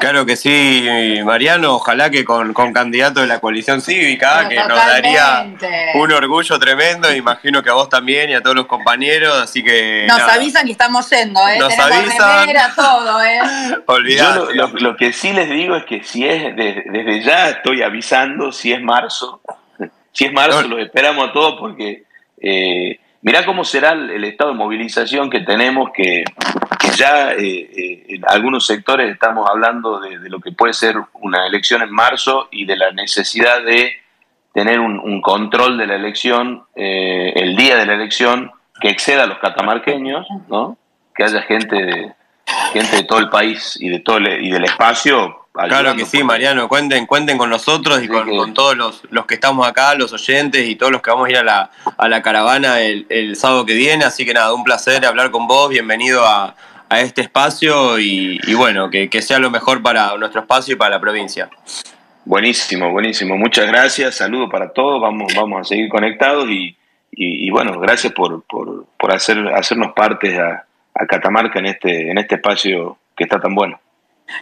[0.00, 0.86] Claro que sí,
[1.24, 1.74] Mariano.
[1.74, 5.46] Ojalá que con, candidato de la coalición cívica, que nos daría
[5.94, 7.12] un orgullo tremendo.
[7.14, 9.34] Imagino que a vos también y a todos los compañeros.
[9.36, 10.04] Así que.
[10.06, 11.58] Nos avisan que estamos yendo, ¿eh?
[11.58, 12.74] Nos avisan.
[12.76, 13.40] todo, ¿eh?
[14.18, 18.72] Yo lo, que sí les digo es que si es desde, ya estoy avisando, si
[18.72, 19.40] es marzo,
[20.12, 22.04] si es marzo, lo esperamos a todos porque.
[22.38, 26.22] Eh, Mirá cómo será el, estado de movilización que tenemos, que,
[26.94, 31.82] ya eh, eh, en algunos sectores estamos hablando de, lo que puede ser una elección
[31.82, 33.96] en marzo y de la necesidad de
[34.54, 39.26] tener un, control de la elección eh, el día de la elección que exceda a
[39.26, 40.78] los catamarqueños, ¿no?
[41.12, 42.12] que haya gente de,
[42.72, 46.68] gente de todo el país y de todo y del espacio Claro que sí, Mariano,
[46.68, 50.76] cuenten, cuenten con nosotros y con, todos los, los, que estamos acá, los oyentes y
[50.76, 53.74] todos los que vamos a ir a la, a la caravana el, el, sábado que
[53.74, 54.04] viene.
[54.04, 56.54] Así que nada, un placer hablar con vos, bienvenido a,
[56.88, 60.96] a este espacio y, bueno, que, que, sea lo mejor para nuestro espacio y para
[60.96, 61.48] la provincia.
[62.24, 63.36] Buenísimo, buenísimo.
[63.36, 66.76] Muchas gracias, saludos para todos, vamos, vamos a seguir conectados y,
[67.12, 70.64] y, bueno, gracias por, por, por hacer, hacernos parte a,
[70.94, 73.80] a Catamarca en este, en este espacio que está tan bueno.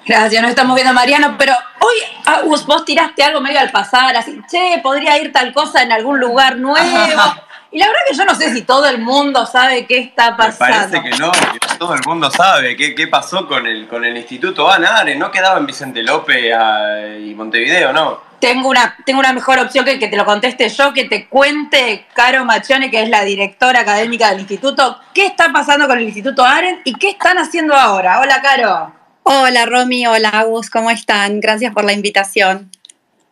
[0.07, 4.41] Gracias, nos estamos viendo Mariano, pero hoy ah, vos tiraste algo medio al pasar, así,
[4.51, 6.83] che, podría ir tal cosa en algún lugar nuevo.
[7.71, 10.95] Y la verdad que yo no sé si todo el mundo sabe qué está pasando.
[10.95, 14.05] Me parece que no, que todo el mundo sabe qué, qué pasó con el, con
[14.05, 18.21] el Instituto Anares, ¿no quedaba en Vicente López ah, y Montevideo, no?
[18.39, 22.07] Tengo una, tengo una mejor opción que que te lo conteste yo, que te cuente
[22.15, 26.45] Caro Machione, que es la directora académica del instituto, qué está pasando con el Instituto
[26.45, 28.21] Aren y qué están haciendo ahora.
[28.21, 29.04] Hola, Caro.
[29.27, 31.41] Hola Romy, hola Agus, ¿cómo están?
[31.41, 32.71] Gracias por la invitación.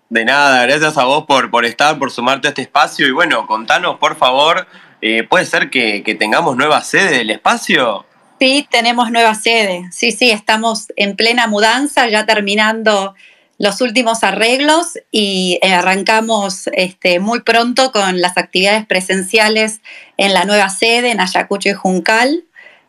[0.09, 3.07] De nada, gracias a vos por, por estar, por sumarte a este espacio.
[3.07, 4.66] Y bueno, contanos, por favor,
[5.02, 8.07] eh, ¿puede ser que, que tengamos nueva sede del espacio?
[8.40, 9.85] Sí, tenemos nueva sede.
[9.92, 13.14] Sí, sí, estamos en plena mudanza, ya terminando
[13.59, 19.83] los últimos arreglos y eh, arrancamos este, muy pronto con las actividades presenciales
[20.16, 22.44] en la nueva sede, en Ayacucho y Juncal,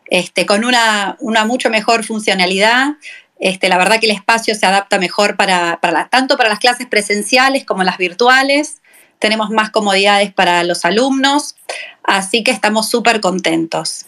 [0.08, 2.94] este, con una, una mucho mejor funcionalidad.
[3.40, 6.88] Este, la verdad que el espacio se adapta mejor para, para tanto para las clases
[6.88, 8.82] presenciales como las virtuales.
[9.20, 11.56] Tenemos más comodidades para los alumnos,
[12.04, 14.06] así que estamos súper contentos.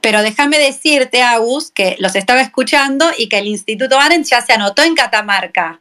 [0.00, 4.52] Pero déjame decirte, Agus, que los estaba escuchando y que el Instituto Arendt ya se
[4.52, 5.80] anotó en Catamarca.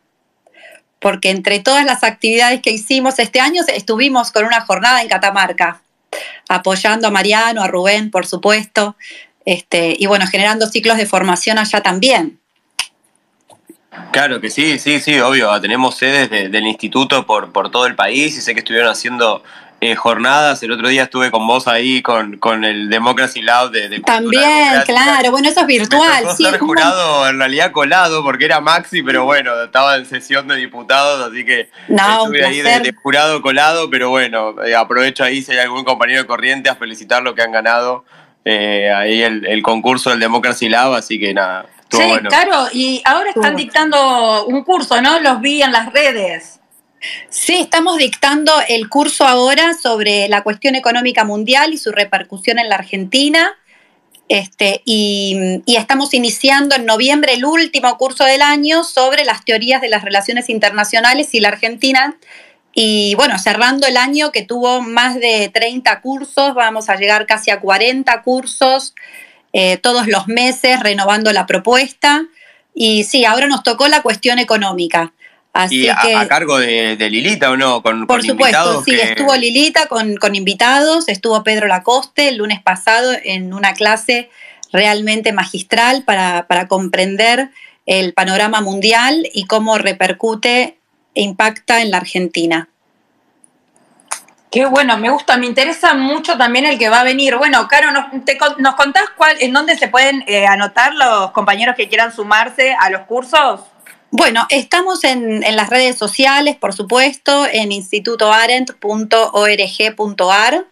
[0.99, 5.81] Porque entre todas las actividades que hicimos este año, estuvimos con una jornada en Catamarca,
[6.47, 8.95] apoyando a Mariano, a Rubén, por supuesto,
[9.45, 12.39] este, y bueno, generando ciclos de formación allá también.
[14.11, 15.59] Claro que sí, sí, sí, obvio.
[15.61, 19.43] Tenemos sedes del instituto por, por todo el país y sé que estuvieron haciendo
[19.81, 20.61] eh, jornadas.
[20.63, 24.81] El otro día estuve con vos ahí con, con el Democracy Lab de, de También,
[24.85, 26.25] claro, bueno, eso es virtual.
[26.25, 30.47] Me sí, ser jurado en realidad colado porque era Maxi, pero bueno, estaba en sesión
[30.47, 35.23] de diputados, así que no, estuve ahí de, de, jurado colado, pero bueno, eh, aprovecho
[35.23, 38.05] ahí si hay algún compañero de corriente a felicitar lo que han ganado
[38.45, 41.65] eh, ahí el, el concurso del Democracy Lab, así que nada.
[41.91, 42.29] Sí, bueno.
[42.29, 45.19] claro, y ahora están dictando un curso, ¿no?
[45.19, 46.58] Los vi en las redes.
[47.29, 52.69] Sí, estamos dictando el curso ahora sobre la cuestión económica mundial y su repercusión en
[52.69, 53.55] la Argentina.
[54.27, 59.89] Este, y, estamos iniciando en noviembre el último curso del año sobre las teorías de
[59.89, 62.17] las relaciones internacionales y la Argentina.
[62.73, 67.49] Y bueno, cerrando el año que tuvo más de 30 cursos, vamos a llegar casi
[67.49, 68.93] a 40 cursos
[69.51, 72.25] eh, todos los meses renovando la propuesta.
[72.75, 75.13] Y sí, ahora nos tocó la cuestión económica.
[75.51, 78.83] Así y a, que, a cargo de, de, Lilita o no, con, por con supuesto,
[78.83, 79.01] sí, que...
[79.01, 84.29] estuvo Lilita con, con, invitados, estuvo Pedro Lacoste el lunes pasado en una clase
[84.71, 87.49] realmente magistral para, para comprender
[87.87, 90.77] el panorama mundial y cómo repercute
[91.15, 92.69] e impacta en la Argentina.
[94.51, 97.35] Qué bueno, me gusta, me interesa mucho también el que va a venir.
[97.37, 101.75] Bueno, Caro, ¿nos, te, nos contás cuál, en dónde se pueden eh, anotar los compañeros
[101.75, 103.61] que quieran sumarse a los cursos?
[104.11, 110.65] Bueno, estamos en, en las redes sociales, por supuesto, en institutoarent.org.ar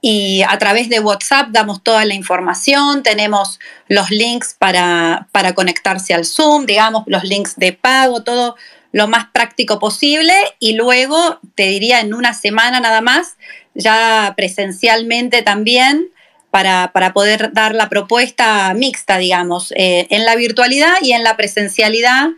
[0.00, 6.14] y a través de WhatsApp damos toda la información, tenemos los links para, para conectarse
[6.14, 8.56] al Zoom, digamos, los links de pago, todo
[8.92, 10.32] lo más práctico posible.
[10.58, 13.36] Y luego, te diría, en una semana nada más,
[13.74, 16.08] ya presencialmente también,
[16.50, 21.36] para, para poder dar la propuesta mixta, digamos, eh, en la virtualidad y en la
[21.36, 22.28] presencialidad,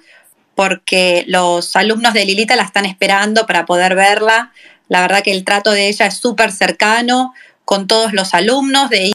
[0.55, 4.53] porque los alumnos de Lilita la están esperando para poder verla.
[4.89, 7.33] La verdad que el trato de ella es súper cercano
[7.65, 8.91] con todos los alumnos.
[8.91, 9.13] De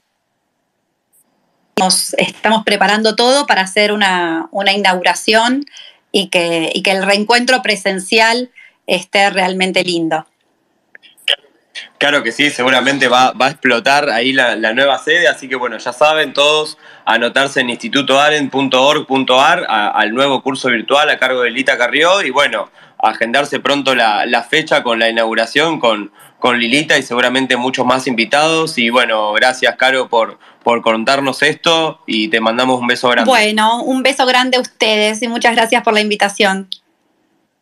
[2.17, 5.65] estamos preparando todo para hacer una, una inauguración
[6.12, 8.49] y que, y que el reencuentro presencial
[8.88, 10.25] esté realmente lindo.
[11.97, 15.55] Claro que sí, seguramente va, va a explotar ahí la, la, nueva sede, así que
[15.55, 21.75] bueno, ya saben todos anotarse en institutoaren.org.ar al nuevo curso virtual a cargo de Lita
[21.77, 27.03] Carrió y bueno, agendarse pronto la, la fecha con la inauguración con, con Lilita y
[27.03, 28.77] seguramente muchos más invitados.
[28.77, 33.29] Y bueno, gracias, Caro, por, por contarnos esto y te mandamos un beso grande.
[33.29, 36.69] Bueno, un beso grande a ustedes y muchas gracias por la invitación.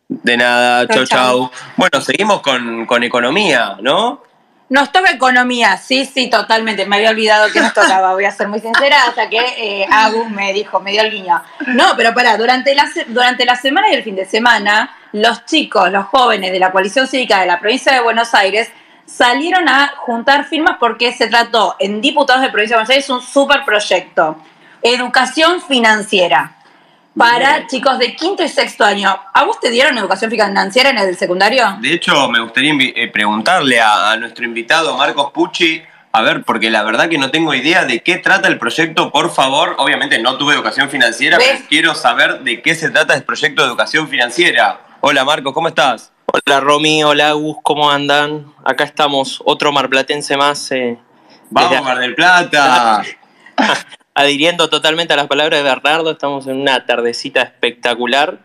[0.08, 1.06] De nada, chau, chau.
[1.06, 1.50] chau.
[1.76, 4.25] Bueno, seguimos con, con economía, ¿no?
[4.68, 6.86] Nos toca economía, sí, sí, totalmente.
[6.86, 10.28] Me había olvidado que nos tocaba, voy a ser muy sincera, hasta que eh, Agus
[10.28, 11.40] me dijo, me dio el guiño.
[11.68, 15.92] No, pero pará, durante la, durante la semana y el fin de semana, los chicos,
[15.92, 18.68] los jóvenes de la coalición cívica de la provincia de Buenos Aires
[19.06, 23.22] salieron a juntar firmas porque se trató en diputados de provincia de Buenos Aires un
[23.22, 24.36] super proyecto.
[24.82, 26.55] Educación financiera
[27.16, 27.66] para Bien.
[27.68, 29.18] chicos de quinto y sexto año.
[29.32, 31.76] ¿A vos te dieron educación financiera en el secundario?
[31.80, 36.70] De hecho, me gustaría eh, preguntarle a, a, nuestro invitado Marcos Pucci, a ver, porque
[36.70, 39.74] la verdad que no tengo idea de qué trata el proyecto, por favor.
[39.78, 41.48] Obviamente no tuve educación financiera, ¿Ves?
[41.52, 44.80] pero quiero saber de qué se trata el proyecto de educación financiera.
[45.00, 46.12] Hola Marcos, ¿cómo estás?
[46.26, 48.52] Hola Romy, hola Gus, ¿cómo andan?
[48.64, 50.70] Acá estamos, otro marplatense más.
[50.72, 50.98] Eh,
[51.50, 51.84] Vamos, desde...
[51.84, 53.02] Mar del Plata.
[54.16, 58.38] adhiriendo totalmente a las palabras de Bernardo, estamos en una tardecita espectacular,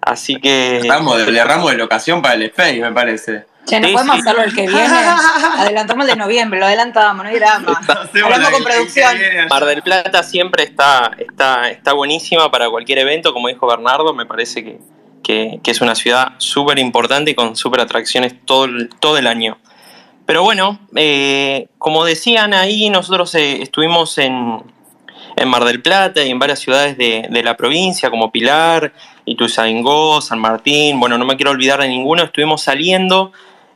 [0.00, 0.78] así que...
[0.78, 3.44] Estamos, le erramos de locación para el Space, me parece.
[3.66, 4.20] Che, no sí, podemos sí.
[4.22, 4.80] hacerlo el que viene.
[5.58, 7.78] Adelantamos el de noviembre, lo adelantamos, no hay drama.
[8.24, 9.18] Hablamos con producción.
[9.50, 14.24] Mar del Plata siempre está, está, está buenísima para cualquier evento, como dijo Bernardo, me
[14.24, 14.78] parece que,
[15.22, 18.68] que que, es una ciudad súper importante y con súper atracciones todo,
[19.00, 19.58] todo el año.
[20.24, 24.62] Pero bueno, eh, como decían ahí, nosotros eh, estuvimos en,
[25.48, 28.92] Mar del Plata y en varias ciudades de, la provincia, como Pilar,
[29.24, 33.32] Ituzaingó, San Martín, bueno, no me quiero olvidar de ninguno, estuvimos saliendo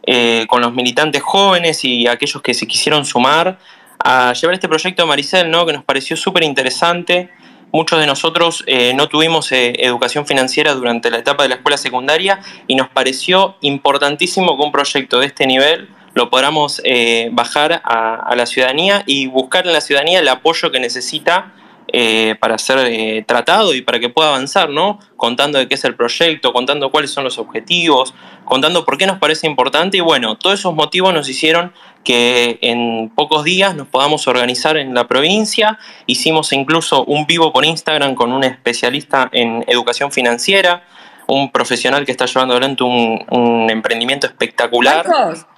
[0.07, 3.59] eh, con los militantes jóvenes y aquellos que se quisieron sumar
[3.99, 5.65] a llevar este proyecto de Maricel, ¿no?
[5.65, 7.31] que nos pareció súper interesante.
[7.73, 12.39] Muchos de nosotros no tuvimos educación financiera durante la etapa de la escuela secundaria
[12.69, 18.35] y nos pareció importantísimo que un proyecto de este nivel lo podamos eh, bajar a,
[18.37, 21.53] la ciudadanía y buscar en la ciudadanía el apoyo que necesita
[21.93, 24.99] eh, para ser eh, tratado y para que pueda avanzar, ¿no?
[25.17, 29.19] Contando de qué es el proyecto, contando cuáles son los objetivos, contando por qué nos
[29.19, 31.73] parece importante y bueno, todos esos motivos nos hicieron
[32.05, 35.79] que en pocos días nos podamos organizar en la provincia.
[36.07, 40.85] Hicimos incluso un vivo por Instagram con un especialista en educación financiera,
[41.27, 45.07] un profesional que está llevando adelante un, emprendimiento espectacular.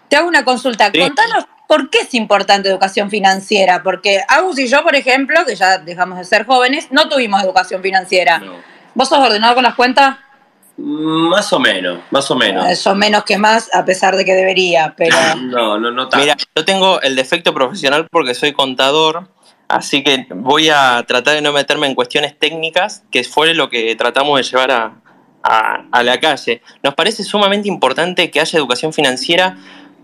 [0.09, 0.91] Te hago una consulta.
[0.93, 3.83] Contanos por qué es importante educación financiera.
[3.83, 7.83] Porque Agus y yo, por ejemplo, que ya dejamos de ser jóvenes, no tuvimos educación
[7.83, 8.43] financiera.
[8.95, 10.19] ¿Vos sos ordenado con las cuentas?
[10.79, 12.69] Más o menos, más o menos.
[12.69, 15.17] Eso menos que más, a pesar de que debería, pero...
[15.37, 19.29] no, no, no Mira, yo tengo el defecto profesional porque soy contador,
[19.69, 23.97] así que voy a tratar de no meterme en cuestiones técnicas, que fue lo que
[23.97, 24.93] tratamos de llevar a,
[25.43, 26.61] a la calle.
[26.83, 29.57] Nos parece sumamente importante que haya educación financiera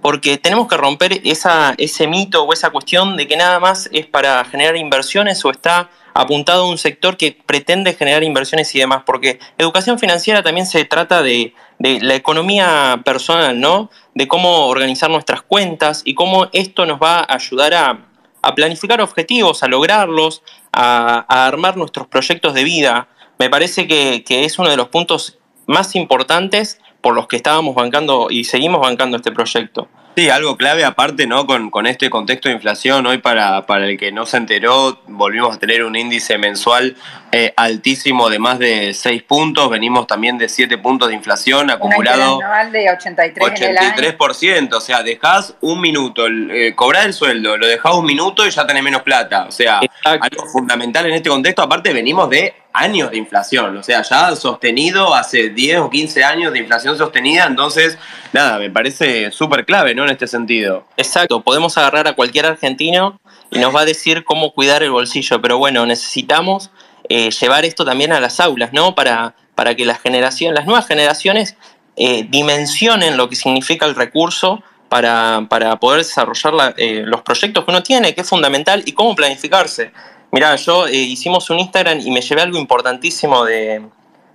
[0.02, 4.44] porque tenemos que romper ese mito o esa cuestión de que nada más es para
[4.44, 9.38] generar inversiones o está apuntado a un sector que pretende generar inversiones y demás, porque
[9.56, 13.90] educación financiera también se trata de, la economía personal, ¿no?
[14.14, 18.08] De cómo organizar nuestras cuentas y cómo esto nos va a ayudar a,
[18.54, 20.42] planificar objetivos, a lograrlos,
[20.72, 23.08] a, armar nuestros proyectos de vida.
[23.38, 28.28] Me parece que es uno de los puntos más importantes por los que estábamos bancando
[28.30, 29.88] y seguimos bancando este proyecto.
[30.16, 31.46] Sí, algo clave aparte, ¿no?
[31.46, 35.56] Con, con este contexto de inflación, hoy para, para el que no se enteró, volvimos
[35.56, 36.96] a tener un índice mensual
[37.34, 42.38] eh, altísimo de más de 6 puntos, venimos también de 7 puntos de inflación acumulado.
[42.38, 47.94] Un de 83 83%, o sea, dejás un minuto, eh, cobrás el sueldo, lo dejás
[47.94, 49.46] un minuto y ya tenés menos plata.
[49.48, 54.02] O sea, algo fundamental en este contexto, aparte venimos de años de inflación, o sea,
[54.02, 57.96] ya sostenido hace 10 o 15 años de inflación sostenida, entonces,
[58.34, 60.04] nada, me parece súper clave, ¿no?
[60.04, 60.86] En este sentido.
[60.98, 63.20] Exacto, podemos agarrar a cualquier argentino
[63.50, 66.70] y nos va a decir cómo cuidar el bolsillo, pero bueno, necesitamos
[67.14, 68.94] eh, llevar esto también a las aulas, ¿no?
[68.94, 71.56] Para, para que las generaciones, las nuevas generaciones
[71.94, 75.46] eh, dimensionen lo que significa el recurso para,
[75.78, 79.92] poder desarrollar eh, los proyectos que uno tiene, que es fundamental, y cómo planificarse.
[80.30, 83.82] Mirá, yo hicimos un Instagram y me llevé algo importantísimo de,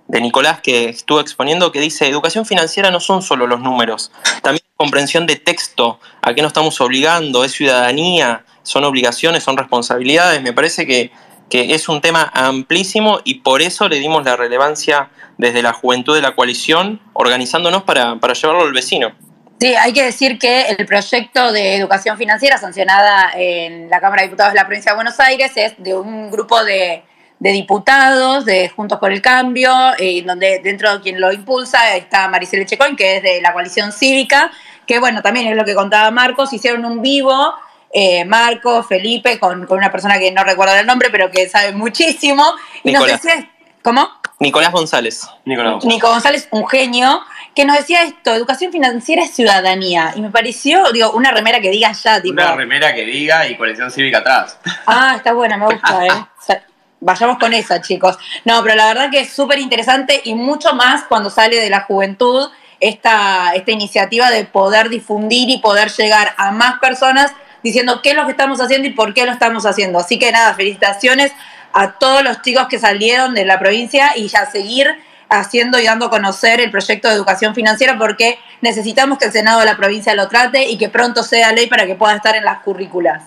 [0.06, 4.62] de Nicolás que estuvo exponiendo, que dice, educación financiera no son solo los números, también
[4.76, 10.40] comprensión de texto, a qué nos estamos obligando, es ciudadanía, son obligaciones, son responsabilidades.
[10.42, 11.10] Me parece que
[11.48, 16.14] que es un tema amplísimo y por eso le dimos la relevancia desde la juventud
[16.14, 19.12] de la coalición, organizándonos para, llevarlo al vecino.
[19.60, 24.28] Sí, hay que decir que el proyecto de educación financiera sancionada en la Cámara de
[24.28, 27.02] Diputados de la Provincia de Buenos Aires es de un grupo de,
[27.40, 32.60] diputados de Juntos por el Cambio, eh, donde dentro de quien lo impulsa está Maricel
[32.60, 34.52] Echecoin, que es de la coalición cívica,
[34.86, 37.54] que bueno, también es lo que contaba Marcos, hicieron un vivo
[37.90, 42.44] eh, Marco, Felipe, con, una persona que no recuerdo el nombre, pero que sabe muchísimo.
[42.84, 43.50] Y nos decía,
[43.82, 44.08] ¿cómo?
[44.40, 45.28] Nicolás González.
[45.44, 45.84] Nicolás.
[45.84, 47.22] Nico González, un genio,
[47.54, 50.12] que nos decía esto, educación financiera es ciudadanía.
[50.14, 52.34] Y me pareció, digo, una remera que diga ya, tipo.
[52.34, 54.58] Una remera que diga y colección cívica atrás.
[54.86, 56.62] Ah, está buena, me gusta, ¿eh?
[57.00, 58.18] Vayamos con esa, chicos.
[58.44, 61.82] No, pero la verdad que es súper interesante y mucho más cuando sale de la
[61.82, 62.48] juventud
[62.80, 67.32] esta, esta iniciativa de poder difundir y poder llegar a más personas
[67.62, 69.98] diciendo qué es lo que estamos haciendo y por qué lo estamos haciendo.
[69.98, 71.32] Así que nada, felicitaciones
[71.72, 74.88] a todos los chicos que salieron de la provincia y ya seguir
[75.28, 79.60] haciendo y dando a conocer el proyecto de educación financiera porque necesitamos que el Senado
[79.60, 82.44] de la provincia lo trate y que pronto sea ley para que pueda estar en
[82.44, 83.24] las currículas.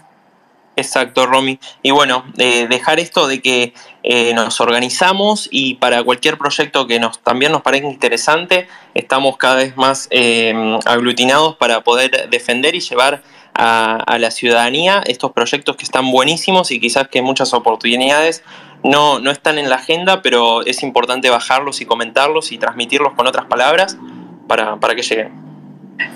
[0.78, 1.60] Exacto, Romy.
[1.84, 3.74] Y bueno, dejar esto de que
[4.04, 9.56] eh, nos organizamos y para cualquier proyecto que nos también nos parezca interesante, estamos cada
[9.56, 10.54] vez más eh,
[10.86, 13.22] aglutinados para poder defender y llevar
[13.54, 18.44] a, la ciudadanía estos proyectos que están buenísimos y quizás que muchas oportunidades
[18.84, 23.28] no, no están en la agenda, pero es importante bajarlos y comentarlos y transmitirlos con
[23.28, 23.98] otras palabras
[24.48, 25.52] para, que lleguen.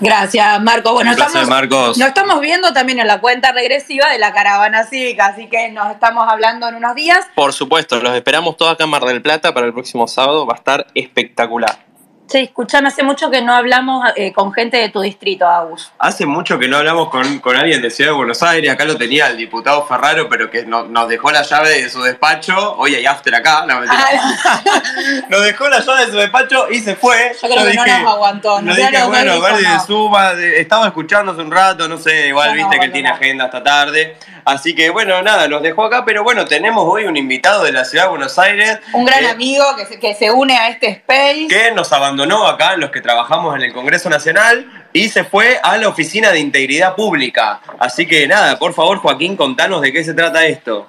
[0.00, 0.92] Gracias, Marco.
[0.92, 1.48] Bueno, estamos,
[1.96, 5.92] nos estamos viendo también en la cuenta regresiva de la caravana cívica, así que nos
[5.92, 7.24] estamos hablando en unos días.
[7.36, 10.54] Por supuesto, los esperamos todos acá en Mar del Plata para el próximo sábado, va
[10.54, 11.85] a estar espectacular.
[12.28, 15.92] Sí, escuchame, hace mucho que no hablamos eh, con gente de tu distrito, Agus.
[15.98, 18.68] Hace mucho que no hablamos con, con, alguien de Ciudad de Buenos Aires.
[18.68, 22.02] Acá lo tenía el diputado Ferraro, pero que no, nos dejó la llave de su
[22.02, 22.74] despacho.
[22.78, 23.64] Hoy hay after acá.
[23.64, 24.62] No, ah,
[25.28, 27.32] nos dejó la llave de su despacho y se fue.
[27.40, 28.60] Yo creo que no nos aguantó.
[28.60, 30.32] No dije, bueno, vale, de suma.
[30.32, 34.16] estaba escuchando hace un rato, no sé, igual viste que él tiene agenda hasta tarde.
[34.44, 37.84] Así que bueno, nada, nos dejó acá, pero bueno, tenemos hoy un invitado de la
[37.84, 38.78] ciudad de Buenos Aires.
[38.92, 41.48] Un gran eh, amigo que se, que se une a este space.
[41.48, 45.58] Que nos abandonó acá en los que trabajamos en el Congreso Nacional y se fue
[45.62, 47.60] a la Oficina de Integridad Pública.
[47.78, 50.88] Así que nada, por favor, Joaquín, contanos de qué se trata esto.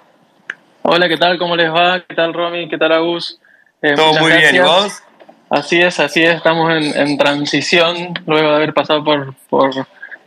[0.84, 1.38] Hola, ¿qué tal?
[1.38, 2.00] ¿Cómo les va?
[2.00, 2.70] ¿Qué tal, Romy?
[2.70, 3.40] ¿Qué tal, Agus?
[3.82, 5.04] Eh, Todo muy bien, ¿y vos?
[5.50, 9.74] Así es, así es, estamos en, transición luego de haber pasado por, por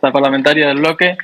[0.00, 1.16] la parlamentaria del bloque.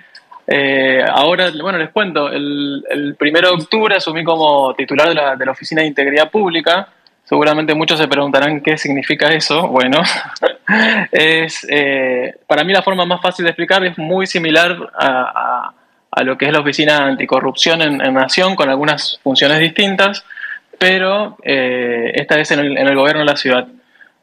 [0.47, 5.37] Eh, ahora, bueno, les cuento, el, el 1 de octubre asumí como titular de la,
[5.37, 6.89] de la, Oficina de Integridad Pública.
[7.29, 9.67] Seguramente muchos se preguntarán qué significa eso.
[9.67, 10.01] Bueno,
[11.13, 15.73] es eh, para mí la forma más fácil de explicar es muy similar a,
[16.11, 20.25] a, lo que es la Oficina Anticorrupción en, en, Nación, con algunas funciones distintas,
[20.79, 23.67] pero eh, esta vez en el, gobierno de la ciudad.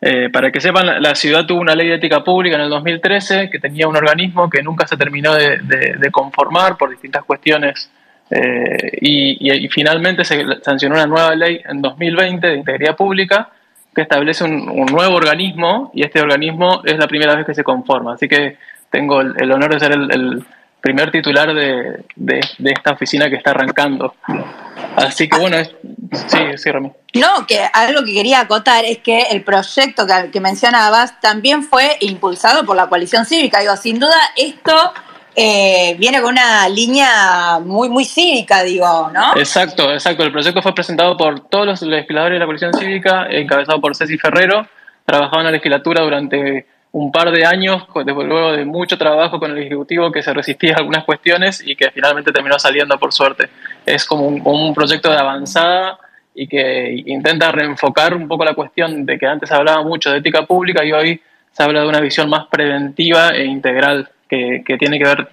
[0.01, 3.49] Eh, para que sepan, la ciudad tuvo una ley de ética pública en el 2013
[3.49, 7.89] que tenía un organismo que nunca se terminó de, conformar por distintas cuestiones
[8.35, 13.49] eh, y, finalmente se sancionó una nueva ley en 2020 de integridad pública
[13.93, 18.15] que establece un, nuevo organismo y este organismo es la primera vez que se conforma.
[18.15, 18.57] Así que
[18.89, 20.43] tengo el, honor de ser el,
[20.81, 22.03] primer titular de,
[22.65, 24.15] esta oficina que está arrancando.
[24.95, 25.57] Así que bueno,
[26.27, 26.91] sí, sí, Rami.
[27.13, 31.97] No, que algo que quería acotar es que el proyecto que, que mencionabas también fue
[32.01, 33.59] impulsado por la coalición cívica.
[33.59, 34.73] Digo, sin duda esto
[35.35, 39.35] eh, viene con una línea muy, muy cívica, digo, ¿no?
[39.35, 40.23] Exacto, exacto.
[40.23, 44.17] El proyecto fue presentado por todos los legisladores de la coalición cívica, encabezado por Ceci
[44.17, 44.67] Ferrero.
[45.05, 49.57] Trabajaba en la legislatura durante un par de años, luego de mucho trabajo con el
[49.57, 53.49] Ejecutivo que se resistía a algunas cuestiones y que finalmente terminó saliendo por suerte.
[53.83, 55.97] Es como un, proyecto de avanzada
[56.35, 60.19] y que intenta reenfocar un poco la cuestión de que antes se hablaba mucho de
[60.19, 61.21] ética pública y hoy
[61.51, 64.09] se habla de una visión más preventiva e integral
[64.65, 65.27] que, tiene que ver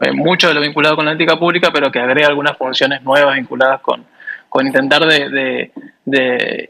[0.00, 3.34] eh, mucho de lo vinculado con la ética pública, pero que agrega algunas funciones nuevas
[3.34, 4.04] vinculadas con,
[4.52, 5.70] con intentar de,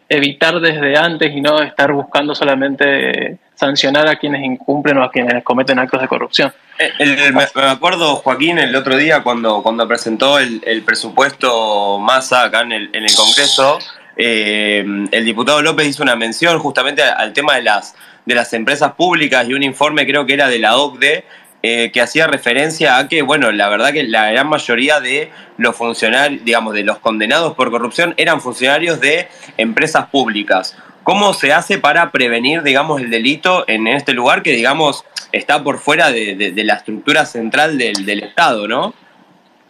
[0.09, 5.43] evitar desde antes y no estar buscando solamente sancionar a quienes incumplen o a quienes
[5.43, 6.53] cometen actos de corrupción.
[6.79, 12.73] Eh, me, acuerdo, Joaquín, el otro día cuando, cuando presentó el, presupuesto Massa acá en
[12.73, 13.81] el, en el Congreso,
[14.17, 18.93] eh, el diputado López hizo una mención justamente al tema de las, de las empresas
[18.93, 21.25] públicas y un informe creo que era de la OCDE
[21.65, 25.77] eh, que hacía referencia a que, bueno, la verdad que la gran mayoría de los
[25.77, 30.77] funcionarios, digamos, de los condenados por corrupción eran funcionarios de empresas públicas.
[31.05, 35.79] ¿Cómo se hace para prevenir, digamos, el delito en este lugar que, digamos, está por
[35.79, 38.95] fuera de, la estructura central del, Estado, ¿no?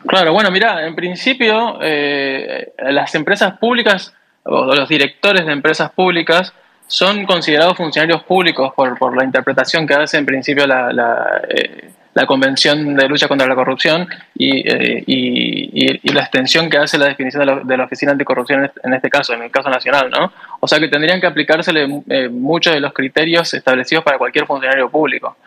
[0.06, 4.14] Claro, bueno, mira, en principio eh, las empresas públicas
[4.44, 6.52] o los directores de empresas públicas
[6.92, 11.88] son considerados funcionarios públicos por, por la interpretación que hace en principio la, la, eh,
[12.12, 16.98] la Convención de Lucha contra la Corrupción y, eh, y, y, la extensión que hace
[16.98, 20.10] la definición de la, de la, Oficina Anticorrupción en este caso, en el caso nacional,
[20.10, 20.30] ¿no?
[20.60, 24.90] O sea que tendrían que aplicársele eh, muchos de los criterios establecidos para cualquier funcionario
[24.90, 25.38] público.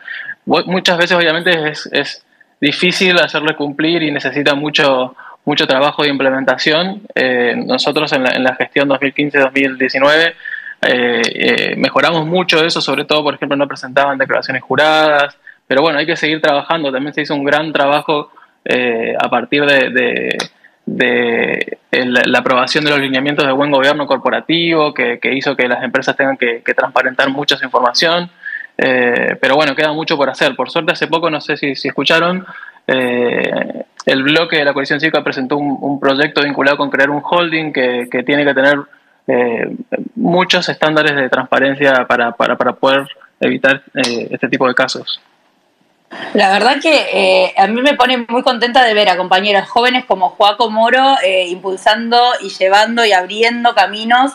[0.46, 2.24] Muchas veces, obviamente, es, es
[2.60, 7.02] difícil hacerle cumplir y necesita mucho mucho trabajo de implementación.
[7.66, 10.34] nosotros en la, en la gestión 2015-2019
[10.82, 15.98] eh, eh, mejoramos mucho eso, sobre todo, por ejemplo, no presentaban declaraciones juradas, pero bueno,
[15.98, 16.92] hay que seguir trabajando.
[16.92, 18.30] También se hizo un gran trabajo
[18.64, 20.36] eh, a partir de,
[20.86, 26.36] la aprobación de los lineamientos de buen gobierno corporativo, que, hizo que las empresas tengan
[26.36, 28.30] que, transparentar mucha información.
[28.76, 30.54] pero bueno, queda mucho por hacer.
[30.54, 32.46] Por suerte, hace poco, no sé si, escucharon,
[32.86, 38.06] el bloque de la coalición cívica presentó un, proyecto vinculado con crear un holding que,
[38.08, 38.78] que tiene que tener
[39.28, 39.76] eh,
[40.14, 43.08] muchos estándares de transparencia para, para, para poder
[43.40, 45.20] evitar eh, este tipo de casos.
[46.34, 50.04] La verdad que eh, a mí me pone muy contenta de ver a compañeros jóvenes
[50.04, 51.16] como Joaco Moro
[51.48, 54.32] impulsando y llevando y abriendo caminos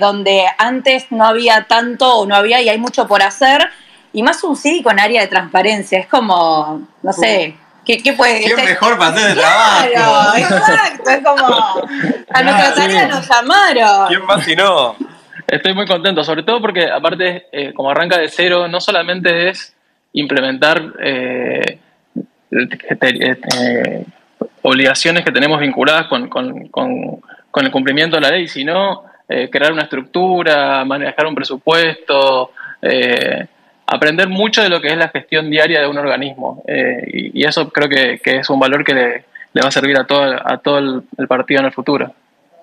[0.00, 3.68] donde antes no había tanto o no había y hay mucho por hacer.
[4.14, 5.98] Y más un sí con área de transparencia.
[5.98, 9.88] Es como, no sé, ¿Qué, qué puede ¿Quién mejor para hacer el trabajo?
[9.92, 11.10] Claro, exacto.
[11.10, 11.88] Es como.
[12.32, 14.08] A nuestra tarea nos llamaron.
[14.08, 14.96] ¿Quién más si no?
[15.46, 19.74] Estoy muy contento, sobre todo porque, aparte, eh, como arranca de cero, no solamente es
[20.12, 21.78] implementar eh,
[23.00, 24.04] eh,
[24.62, 27.20] obligaciones que tenemos vinculadas con, con, con,
[27.56, 29.04] el cumplimiento de la ley, sino
[29.50, 32.52] crear una estructura, manejar un presupuesto,
[32.82, 33.46] eh,
[33.92, 36.62] aprender mucho de lo que es la gestión diaria de un organismo.
[36.66, 39.24] Eh, y, eso creo que, es un valor que le,
[39.62, 42.14] va a servir a todo, a todo el, partido en el futuro.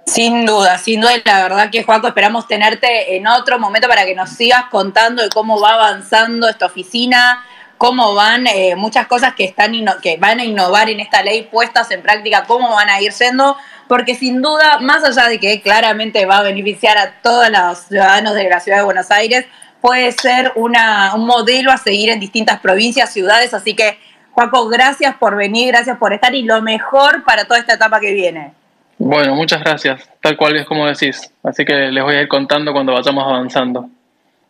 [0.06, 4.06] Sin duda, sin duda, y la verdad que Juaco, esperamos tenerte en otro momento para
[4.06, 7.46] que nos sigas contando de cómo va avanzando esta oficina,
[7.78, 11.92] cómo van eh, muchas cosas que, están que van a innovar en esta ley puestas
[11.92, 13.56] en práctica, cómo van a ir siendo,
[13.88, 18.34] porque sin duda, más allá de que claramente va a beneficiar a todos los ciudadanos
[18.34, 19.46] de la ciudad de Buenos Aires,
[19.82, 23.54] puede ser una, un modelo a seguir en distintas provincias, ciudades.
[23.54, 23.98] Así que,
[24.32, 28.14] Juaco, gracias por venir, gracias por estar y lo mejor para toda esta etapa que
[28.14, 28.54] viene.
[28.98, 31.32] Bueno, muchas gracias, tal cual es como decís.
[31.44, 33.90] Así que les voy a ir contando cuando vayamos avanzando.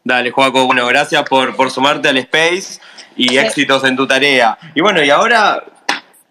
[0.04, 2.80] Dale, Juaco, bueno, gracias por, por sumarte al Space
[3.16, 4.58] y éxitos en tu tarea.
[4.74, 5.64] Y bueno, y ahora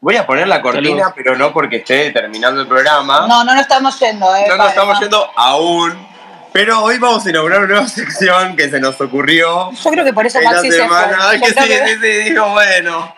[0.01, 3.26] voy a poner la cortina, pero no porque esté terminando el programa.
[3.28, 4.46] No, no nos estamos yendo, eh.
[4.49, 6.07] No nos estamos yendo aún
[6.59, 9.70] pero hoy vamos a inaugurar una nueva sección que se nos ocurrió.
[9.70, 10.96] Yo creo que por eso Maxi se fue.
[11.34, 13.14] Es que sí, sí, sí, dijo, bueno.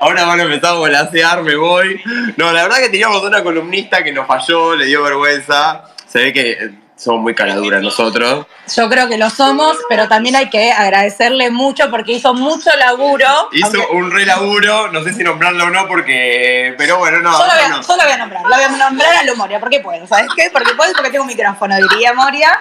[0.00, 2.00] Ahora van a empezar a volasear, me voy.
[2.36, 5.86] No, la verdad que teníamos una columnista que nos falló, le dio vergüenza.
[6.06, 8.46] Se ve que somos muy caraduras nosotros.
[8.76, 13.48] Yo creo que lo somos, pero también hay que agradecerle mucho porque hizo mucho laburo.
[13.52, 16.74] Hizo un re laburo, no sé si nombrarlo o no, porque.
[16.76, 17.32] Pero bueno, no.
[17.32, 19.80] Solo, voy, a, solo voy a nombrar, lo voy a nombrar a lo Moria, porque
[19.80, 20.50] puedo, ¿sabes qué?
[20.52, 22.58] Porque puedo, porque tengo un micrófono, diría Moria.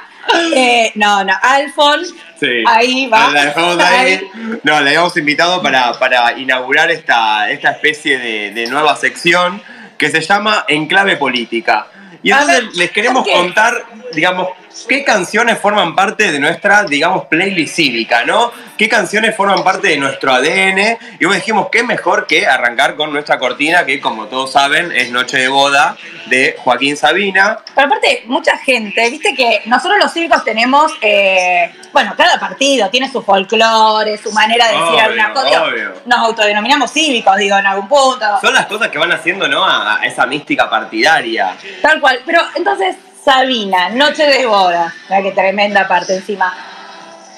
[0.53, 2.01] Eh, no, no, Alfon.
[2.39, 2.63] Sí.
[2.67, 3.31] Ahí va.
[3.31, 4.21] La dejamos ahí.
[4.63, 9.61] No, la habíamos invitado para, para inaugurar esta, esta especie de, de nueva sección
[9.97, 11.87] que se llama Enclave Política.
[12.23, 14.49] Y entonces les queremos contar, digamos,
[14.87, 18.51] qué canciones forman parte de nuestra, digamos, playlist cívica, ¿no?
[18.77, 20.97] ¿Qué canciones forman parte de nuestro ADN?
[21.19, 25.11] Y hoy dijimos, qué mejor que arrancar con nuestra cortina, que como todos saben, es
[25.11, 25.97] Noche de Boda
[26.27, 27.59] de Joaquín Sabina.
[27.73, 33.11] Pero aparte, mucha gente, viste que nosotros los cívicos tenemos, eh, bueno, cada partido tiene
[33.11, 35.63] su folclore, su manera de decir alguna cosa.
[36.05, 38.25] Nos autodenominamos cívicos, digo, en algún punto.
[38.41, 39.65] Son las cosas que van haciendo, ¿no?
[39.65, 41.55] A, a esa mística partidaria.
[41.81, 42.19] Tal cual.
[42.25, 42.95] Pero entonces,
[43.27, 44.95] Sabina, Noche de Boda.
[45.09, 46.55] Mira qué tremenda parte encima.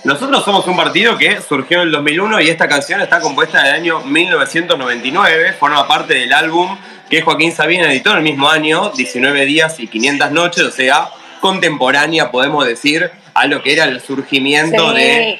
[0.03, 3.65] Nosotros somos un partido que surgió en el 2001 y esta canción está compuesta en
[3.65, 6.77] el año 1999, forma parte del álbum
[7.09, 11.09] que Joaquín Sabina editó en el mismo año, 19 días y 500 noches, o sea,
[11.41, 15.39] contemporánea, podemos decir, a lo que era el surgimiento de,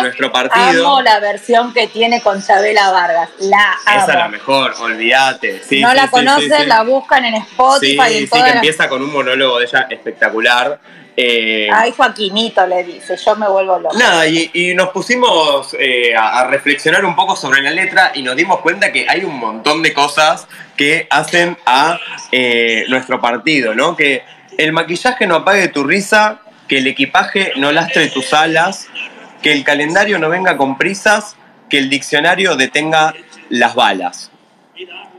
[0.00, 0.86] nuestro partido.
[0.86, 4.02] Amo la versión que tiene con Chabela Vargas, la amo.
[4.02, 5.62] Esa es la mejor, olvídate.
[5.80, 8.10] no la conocen, la buscan en Spotify.
[8.10, 10.78] Sí, sí, que empieza con un monólogo de ella espectacular.
[11.20, 13.98] Eh, Ay, Joaquinito le dice, yo me vuelvo loco.
[13.98, 18.60] Nada, y, nos pusimos eh, a, reflexionar un poco sobre la letra y nos dimos
[18.60, 20.46] cuenta que hay un montón de cosas
[20.76, 21.98] que hacen a
[22.30, 23.96] eh, nuestro partido, ¿no?
[23.96, 24.22] Que
[24.58, 28.86] el maquillaje no apague tu risa, que el equipaje no lastre tus alas,
[29.42, 31.36] que el calendario no venga con prisas,
[31.68, 33.14] que el diccionario detenga
[33.50, 34.30] las balas.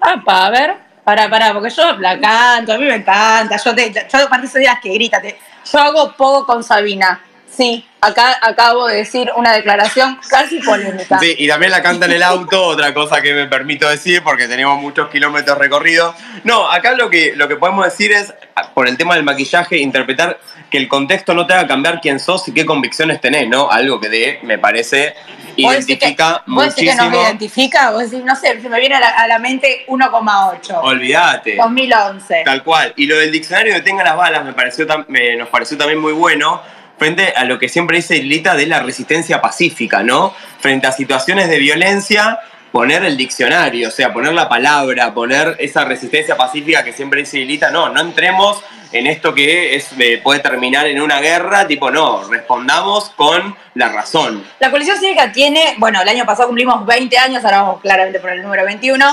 [0.02, 4.20] Ah, a ver, para, para, porque yo la a mí me encanta, yo, te, yo
[4.26, 7.22] aparte soy de que grita, yo hago poco con Sabina.
[7.56, 11.20] Sí, acá acabo de decir una declaración casi polémica.
[11.20, 14.48] Sí, y también la canta en el auto, otra cosa que me permito decir porque
[14.48, 16.16] tenemos muchos kilómetros recorridos.
[16.44, 18.34] No, acá lo que, lo que podemos decir es,
[18.74, 20.40] por el tema del maquillaje, interpretar
[20.70, 23.70] que el contexto no te haga cambiar quién sos y qué convicciones tenés, ¿no?
[23.70, 25.16] Algo que de, me parece
[25.56, 26.92] identifica muchísimo.
[26.92, 27.92] ¿Vos que nos identifica?
[27.92, 30.80] Vos decís, no sé, se me viene a la, mente 1,8.
[30.84, 31.56] Olvídate.
[31.58, 32.44] 2011.
[32.46, 32.94] Tal cual.
[32.96, 36.62] Y lo del diccionario de tenga las balas me pareció nos pareció también muy bueno
[37.00, 40.36] frente a lo que siempre dice Lita de la resistencia pacífica, ¿no?
[40.60, 42.40] Frente a situaciones de violencia,
[42.72, 47.40] poner el diccionario, o sea, poner la palabra, poner esa resistencia pacífica que siempre dice
[47.40, 51.92] Lita, no, no entremos en esto que es, eh, puede terminar en una guerra, tipo,
[51.92, 54.44] no, respondamos con la razón.
[54.60, 58.32] La coalición cívica tiene, bueno, el año pasado cumplimos 20 años, ahora vamos claramente por
[58.32, 59.06] el número 21,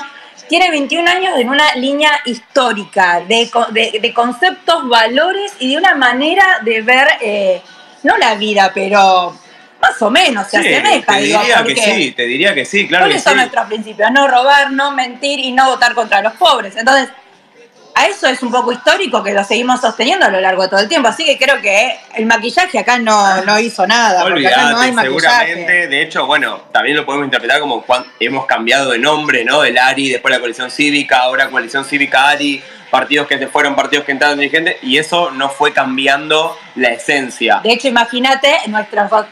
[0.49, 3.51] tiene 21 años en una línea histórica de,
[4.01, 7.09] de, conceptos, valores y de una manera de ver...
[7.20, 7.62] Eh,
[8.07, 9.36] no la vida, pero
[9.80, 11.12] más o menos se asemeja.
[11.12, 13.04] Te diría que sí, te diría que sí, claro.
[13.04, 14.11] ¿Cuáles son nuestros principios?
[14.12, 16.76] No robar, no mentir y no votar contra los pobres.
[16.76, 17.11] Entonces,
[17.97, 20.80] a eso es un poco histórico que lo seguimos sosteniendo a lo largo de todo
[20.80, 21.09] el tiempo.
[21.09, 24.22] Así que creo que el maquillaje acá no, no hizo nada.
[24.22, 25.47] porque acá no hay maquillaje.
[25.47, 29.64] Seguramente, de hecho, bueno, también lo podemos interpretar como cuando hemos cambiado de nombre, ¿no?
[29.64, 34.05] El ARI, después la coalición cívica, ahora coalición cívica ARI partidos que se fueron, partidos
[34.05, 37.61] que entraron dirigentes, y eso no fue cambiando la esencia.
[37.62, 38.59] De hecho, imagínate,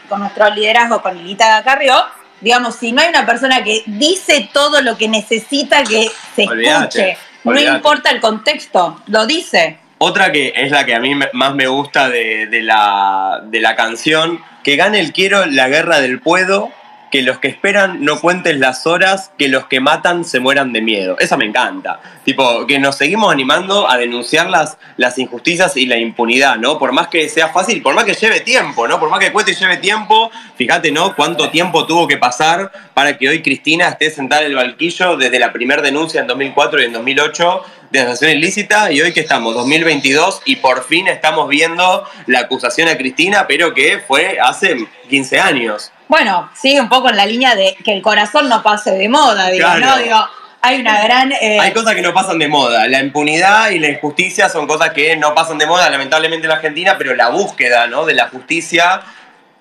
[0.08, 2.02] con nuestro liderazgo con Lilita Carrió,
[2.40, 7.16] digamos, si no hay una persona que dice todo lo que necesita que se escuche,
[7.44, 9.78] no importa el contexto, lo dice.
[9.98, 13.76] Otra que es la que a mí más me gusta de, de, la, de la
[13.76, 16.70] canción, que gane el quiero la guerra del puedo,
[17.14, 20.82] que los que esperan no cuenten las horas, que los que matan se mueran de
[20.82, 21.16] miedo.
[21.20, 22.00] Esa me encanta.
[22.24, 26.76] Tipo, que nos seguimos animando a denunciar las, las injusticias y la impunidad, ¿no?
[26.76, 28.98] Por más que sea fácil, por más que lleve tiempo, ¿no?
[28.98, 31.14] Por más que cueste y lleve tiempo, fíjate, ¿no?
[31.14, 35.38] Cuánto tiempo tuvo que pasar para que hoy Cristina esté sentada en el banquillo desde
[35.38, 37.62] la primera denuncia en 2004 y en 2008
[37.92, 42.88] de asociación ilícita y hoy que estamos, 2022, y por fin estamos viendo la acusación
[42.88, 45.92] a Cristina, pero que fue hace 15 años.
[46.08, 49.48] Bueno, sigue un poco en la línea de que el corazón no pase de moda,
[49.50, 49.86] digo, Claro.
[49.86, 49.96] ¿no?
[49.98, 50.28] Digo,
[50.60, 51.32] hay una gran...
[51.32, 52.86] eh, Hay cosas que no pasan de moda.
[52.88, 56.56] La impunidad y la injusticia son cosas que no pasan de moda, lamentablemente en la
[56.56, 58.04] Argentina, pero la búsqueda ¿no?
[58.04, 59.00] de la justicia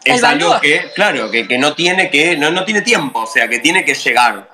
[0.03, 0.61] es El algo valor.
[0.61, 3.85] que, claro, que, que no tiene que, no, no tiene tiempo, o sea, que tiene
[3.85, 4.49] que llegar.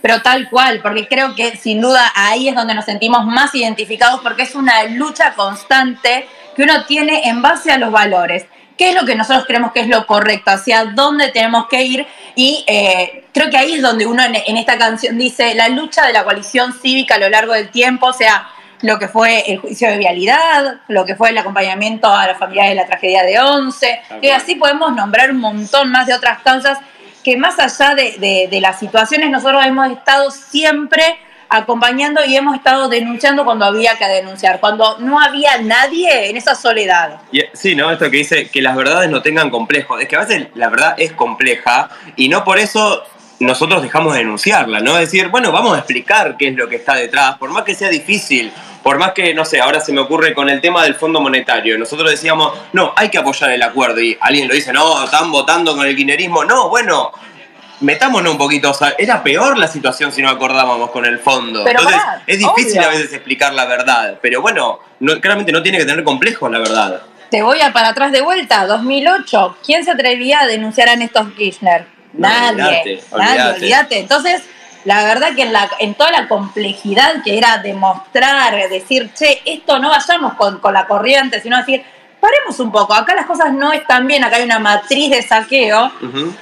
[0.00, 4.20] Pero tal cual, porque creo que sin duda ahí es donde nos sentimos más identificados
[4.22, 8.44] porque es una lucha constante que uno tiene en base a los valores.
[8.76, 10.50] ¿Qué es lo que nosotros creemos que es lo correcto?
[10.50, 12.06] ¿Hacia dónde tenemos que ir?
[12.34, 16.06] Y eh, creo que ahí es donde uno en, en esta canción dice la lucha
[16.06, 18.48] de la coalición cívica a lo largo del tiempo, o sea,
[18.82, 22.68] lo que fue el juicio de vialidad, lo que fue el acompañamiento a las familias
[22.68, 26.78] de la tragedia de Once, y así podemos nombrar un montón más de otras causas
[27.22, 31.16] que más allá de, de- de las situaciones, nosotros hemos estado siempre
[31.54, 36.54] acompañando y hemos estado denunciando cuando había que denunciar, cuando no había nadie en esa
[36.54, 37.20] soledad.
[37.32, 37.90] Y, sí, ¿no?
[37.90, 40.00] Esto que dice que las verdades no tengan complejos.
[40.00, 43.04] Es que a veces la verdad es compleja y no por eso
[43.40, 44.94] nosotros dejamos de denunciarla, ¿no?
[44.98, 47.74] Es decir, bueno, vamos a explicar qué es lo que está detrás, por más que
[47.74, 48.52] sea difícil,
[48.82, 51.78] por más que, no sé, ahora se me ocurre con el tema del Fondo Monetario,
[51.78, 55.76] nosotros decíamos, no, hay que apoyar el acuerdo y alguien lo dice, no, están votando
[55.76, 57.12] con el kirchnerismo, no, bueno.
[57.80, 61.64] Metámonos un poquito, o sea, era peor la situación si no acordábamos con el fondo.
[61.64, 62.88] Pero Entonces, pará, es difícil obvio.
[62.88, 66.58] a veces explicar la verdad, pero bueno, no- claramente no tiene que tener complejos la
[66.58, 67.02] verdad.
[67.30, 69.56] Te voy a para atrás de vuelta, 2008.
[69.64, 71.86] ¿Quién se atrevía a denunciar a Néstor Kirchner?
[72.12, 72.56] No, Nadie.
[72.56, 73.56] nadie, olvídate.
[73.56, 73.98] olvídate.
[73.98, 74.42] Entonces,
[74.84, 79.78] la verdad que en, la, en toda la complejidad que era demostrar, decir, che, esto
[79.80, 81.82] no vayamos con, con la corriente, sino decir,
[82.24, 85.92] paremos un poco, acá las cosas no están bien, acá hay una matriz de saqueo.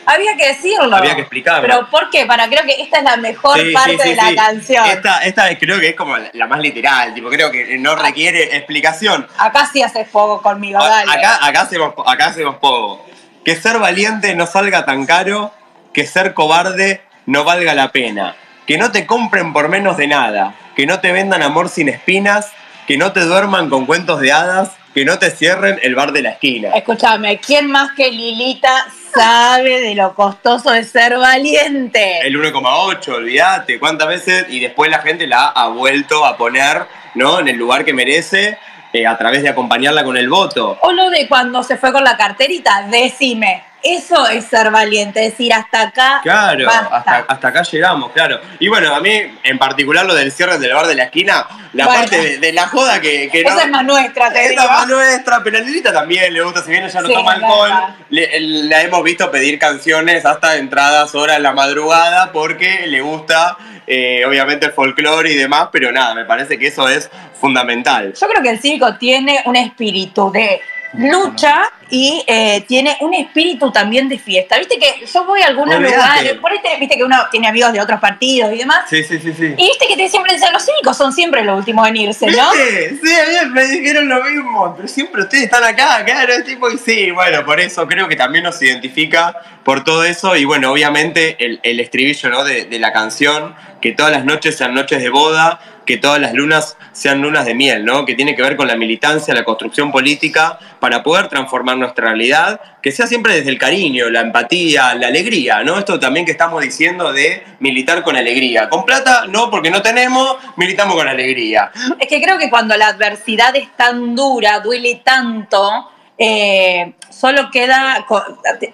[0.06, 0.94] Había que decirlo.
[0.94, 1.62] Había que explicarlo.
[1.62, 2.24] Pero ¿por qué?
[2.24, 4.86] Para creo que esta es la mejor Sí, parte sí, sí, de la canción.
[4.86, 9.26] Esta, esta creo que es como la más literal, tipo, creo que no requiere explicación.
[9.36, 11.10] Acá sí haces poco conmigo, dale.
[11.10, 13.04] Acá, acá, hacemos, acá hacemos poco.
[13.44, 15.52] Que ser valiente no salga tan caro,
[15.92, 18.36] que ser cobarde no valga la pena.
[18.68, 22.52] Que no te compren por menos de nada, que no te vendan amor sin espinas,
[22.86, 26.22] que no te duerman con cuentos de hadas, que no te cierren el bar de
[26.22, 26.70] la esquina.
[26.74, 32.20] Escúchame, ¿quién más que Lilita sabe de lo costoso de ser valiente?
[32.26, 37.40] El 1,8, olvídate, cuántas veces, y después la gente la ha vuelto a poner ¿no?
[37.40, 38.58] en el lugar que merece
[38.92, 40.78] eh, a través de acompañarla con el voto.
[40.82, 43.64] O lo de cuando se fue con la carterita, decime.
[43.82, 46.20] Eso es ser valiente, decir hasta acá.
[46.22, 46.96] Claro, basta.
[46.96, 48.40] hasta, hasta acá llegamos, claro.
[48.60, 49.10] Y bueno, a mí
[49.42, 52.00] en particular lo del cierre del bar de la esquina, la Bueno.
[52.00, 53.50] parte de, de la joda que, que no...
[53.50, 56.62] Esa es más nuestra, te Esa es más nuestra, pero a Lilita también le gusta,
[56.62, 57.70] si bien ella no Sí, toma es alcohol,
[58.10, 63.56] le- la hemos visto pedir canciones hasta entradas horas la madrugada porque le gusta
[63.86, 67.10] eh, obviamente el folclore y demás, pero nada, me parece que eso es
[67.40, 68.14] fundamental.
[68.18, 70.60] Yo creo que el cívico tiene un espíritu de
[70.94, 74.58] lucha y eh, tiene un espíritu también de fiesta.
[74.58, 77.72] Viste que yo voy a algunos lugares, por ahí te- viste que uno tiene amigos
[77.72, 78.84] de otros partidos y demás.
[78.88, 79.54] Sí, sí, sí, sí.
[79.56, 82.50] Y viste que te siempre dicen, los cívicos son siempre los últimos en irse, ¿no?
[82.52, 82.96] ¿Viste?
[83.02, 86.70] Sí, a mí me dijeron lo mismo, pero siempre ustedes están acá, claro, es tipo,
[86.70, 90.72] y sí, bueno, por eso creo que también nos identifica por todo eso, y bueno,
[90.72, 92.44] obviamente el, el estribillo ¿no?
[92.44, 96.34] de, de la canción, que todas las noches sean noches de boda, que todas las
[96.34, 98.04] lunas sean lunas de miel, ¿no?
[98.04, 102.60] Que tiene que ver con la militancia, la construcción política, para poder transformar nuestra realidad,
[102.82, 105.78] que sea siempre desde el cariño, la empatía, la alegría, ¿no?
[105.78, 108.68] Esto también que estamos diciendo de militar con alegría.
[108.68, 111.70] Con plata, no, porque no tenemos, militamos con alegría.
[111.98, 118.04] Es que creo que cuando la adversidad es tan dura, duele tanto, eh, solo queda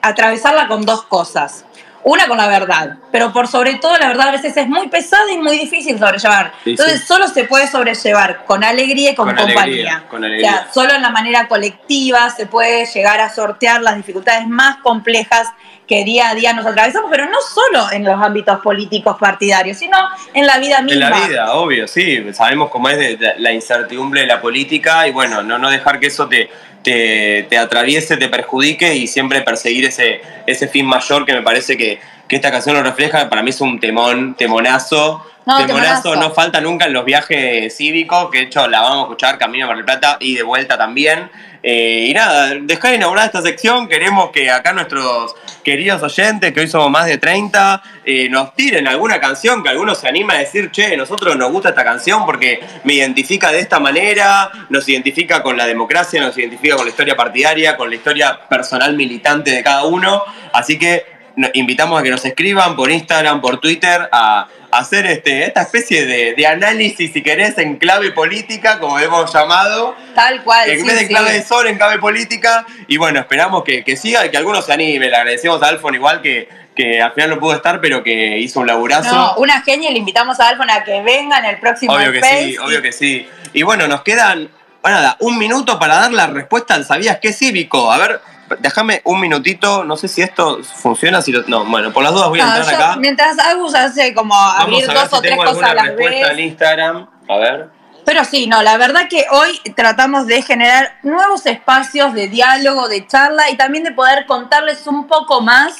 [0.02, 1.64] atravesarla con dos cosas.
[2.04, 5.30] Una con la verdad, pero por sobre todo la verdad a veces es muy pesada
[5.32, 6.52] y muy difícil sobrellevar.
[6.64, 7.06] Sí, Entonces sí.
[7.06, 9.62] solo se puede sobrellevar con alegría y con, Con compañía.
[9.62, 10.50] alegría, con O alegría.
[10.50, 15.48] sea, solo en la manera colectiva se puede llegar a sortear las dificultades más complejas
[15.88, 19.96] que día a día nos atravesamos, pero no solo en los ámbitos políticos partidarios, sino
[20.34, 21.06] en la vida misma.
[21.06, 22.22] En la vida, obvio, sí.
[22.34, 25.98] Sabemos cómo es de- de la incertidumbre de la política y bueno, no, no dejar
[25.98, 26.50] que eso te,
[26.82, 31.76] te, te atraviese, te perjudique y siempre perseguir ese, ese fin mayor que me parece
[31.76, 31.98] que,
[32.28, 33.28] que esta canción lo refleja.
[33.28, 35.24] Para mí es un temón, temonazo.
[35.46, 36.16] No, temonazo, temonazo.
[36.16, 39.64] no falta nunca en los viajes cívicos, que de hecho la vamos a escuchar camino
[39.64, 41.30] a Mar del Plata y de vuelta también.
[41.62, 46.68] Eh, y nada, dejar inaugurada esta sección, queremos que acá nuestros queridos oyentes, que hoy
[46.68, 50.70] somos más de 30, eh, nos tiren alguna canción que alguno se anima a decir,
[50.70, 55.56] che, nosotros nos gusta esta canción porque me identifica de esta manera, nos identifica con
[55.56, 59.84] la democracia, nos identifica con la historia partidaria, con la historia personal militante de cada
[59.84, 60.22] uno.
[60.52, 61.17] Así que
[61.54, 66.34] invitamos a que nos escriban por Instagram, por Twitter, a hacer este, esta especie de,
[66.34, 69.94] de análisis, si querés, en clave política, como hemos llamado.
[70.14, 70.68] Tal cual.
[70.68, 71.08] En sí, vez de sí.
[71.08, 72.66] clave de sol, en clave política.
[72.86, 75.08] Y bueno, esperamos que, que siga y que algunos se anime.
[75.08, 78.60] Le agradecemos a Alfon igual que, que al final no pudo estar, pero que hizo
[78.60, 79.14] un laburazo.
[79.14, 82.18] No, una genia, le invitamos a Alfon a que venga en el próximo obvio que
[82.18, 83.28] Space sí, y- obvio que sí.
[83.54, 84.50] Y bueno, nos quedan,
[84.82, 87.90] bueno, nada, un minuto para dar la respuesta al ¿Sabías qué cívico?
[87.90, 88.20] A ver,
[88.60, 92.28] déjame un minutito, no sé si esto funciona, si lo- no, bueno, por las dudas
[92.28, 92.96] voy a entrar acá.
[92.96, 95.74] mientras Agus hace como Vamos abrir a ver dos si o tres tengo cosas a
[95.74, 96.30] la respuesta vez.
[96.30, 97.10] en Instagram.
[97.28, 97.68] A ver.
[98.04, 103.06] Pero sí, no, la verdad que hoy tratamos de generar nuevos espacios de diálogo, de
[103.06, 105.74] charla y también de poder contarles un poco más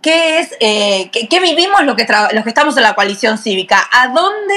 [0.00, 3.86] qué es, eh, qué, qué vivimos los que, los que estamos en la coalición cívica,
[3.92, 4.54] a dónde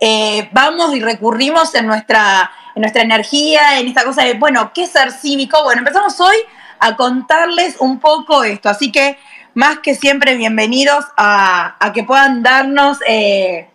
[0.00, 4.82] eh, vamos y recurrimos en nuestra, en nuestra energía, en esta cosa de, bueno, ¿qué
[4.82, 5.62] es ser cívico?
[5.62, 6.36] Bueno, empezamos hoy
[6.78, 9.18] a contarles un poco esto, así que
[9.54, 12.98] más que siempre bienvenidos a, a que puedan darnos...
[13.06, 13.68] eh,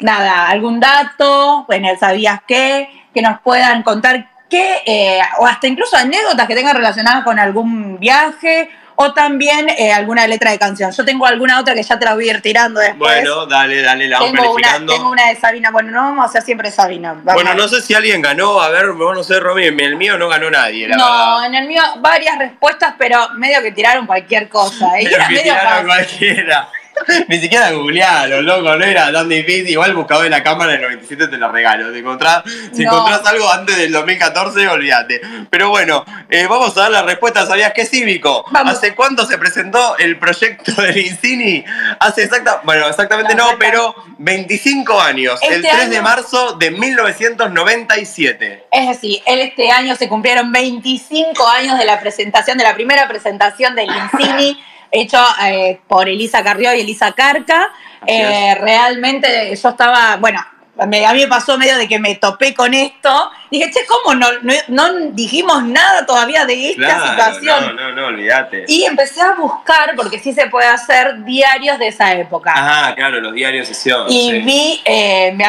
[0.00, 2.88] nada, algún dato, bueno, ¿sabías qué?
[3.14, 8.00] Que nos puedan contar qué, eh, o hasta incluso anécdotas que tengan relacionadas con algún
[8.00, 8.68] viaje
[9.02, 10.90] o también eh, alguna letra de canción.
[10.92, 12.98] Yo tengo alguna otra que ya te la voy a ir tirando después.
[12.98, 14.92] Bueno, dale, dale, la vamos tengo, una, planificando.
[14.94, 15.70] tengo una de Sabina.
[15.70, 17.12] Bueno, no vamos a hacer siempre Sabina.
[17.14, 19.96] Vamos Bueno, no sé si alguien ganó, a ver, vos no sé, Romy, en el
[19.96, 21.46] mío no ganó nadie, la No, verdad.
[21.46, 24.86] en el mío varias respuestas, pero medio que tiraron cualquier cosa.
[24.98, 25.04] ¿eh?
[25.04, 26.18] Pero Era que medio tiraron fácil.
[26.18, 26.68] cualquiera.
[27.28, 29.70] Ni siquiera googlearon, loco, no era tan difícil.
[29.70, 31.92] Igual el buscador de la cámara del 97 te lo regalo.
[31.92, 32.92] Si encontrás, si No.
[32.92, 35.20] encontrás algo antes del 2014, olvídate.
[35.50, 37.46] Pero bueno, eh, vamos a dar la respuesta.
[37.46, 38.44] ¿Sabías qué cívico?
[38.50, 38.74] Vamos.
[38.74, 41.64] ¿Hace cuánto se presentó el proyecto del Incini?
[41.98, 45.40] Hace exacta, bueno, exactamente No, pero 25 años.
[45.42, 48.66] el Este 3 de marzo de 1997.
[48.70, 53.74] Es decir, este año se cumplieron 25 años de la presentación, de la primera presentación
[53.74, 54.62] del Incini,
[54.92, 57.70] hecho eh, por Elisa Carrió y Elisa Carca.
[58.06, 60.44] Eh, realmente yo estaba, bueno,
[60.88, 63.30] me- a mí me pasó medio de que me topé con esto.
[63.50, 67.76] Dije, che, ¿cómo no, no, no dijimos nada todavía de esta Claro, situación?
[67.76, 68.64] no, no, no, olvídate.
[68.68, 72.52] Y empecé a buscar, porque sí se puede hacer diarios de esa época.
[72.56, 74.06] Ah, claro, los diarios sesión.
[74.10, 74.38] y sí.
[74.40, 75.44] vi, eh, me,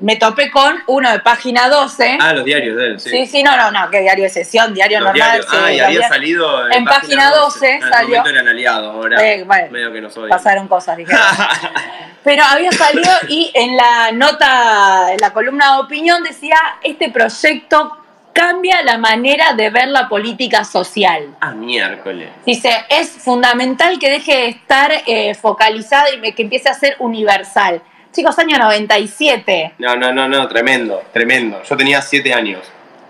[0.00, 2.18] me topé con uno de página 12.
[2.20, 3.10] Ah, los diarios de él, sí.
[3.10, 5.30] Sí, sí, no, no, no, que diario de sesión, diario Los normal.
[5.40, 5.46] diarios.
[5.50, 8.08] sí, ah, y había salido En página 12 Ah, en ese salió.
[8.08, 10.28] momento eran aliados, ahora Eh, bueno, medio que.
[10.28, 11.12] Pasaron cosas, dije.
[12.24, 17.96] Pero había salido y en la nota, en la columna de opinión decía, este proyecto
[18.32, 21.34] cambia la manera de ver la política social.
[21.40, 22.28] ah, miércoles.
[22.46, 27.82] Dice, es fundamental que deje de estar eh, focalizada y que empiece a ser universal.
[28.12, 29.74] Chicos, año 97.
[29.78, 31.62] No, no, no, no, tremendo, tremendo.
[31.62, 32.60] Yo tenía siete años.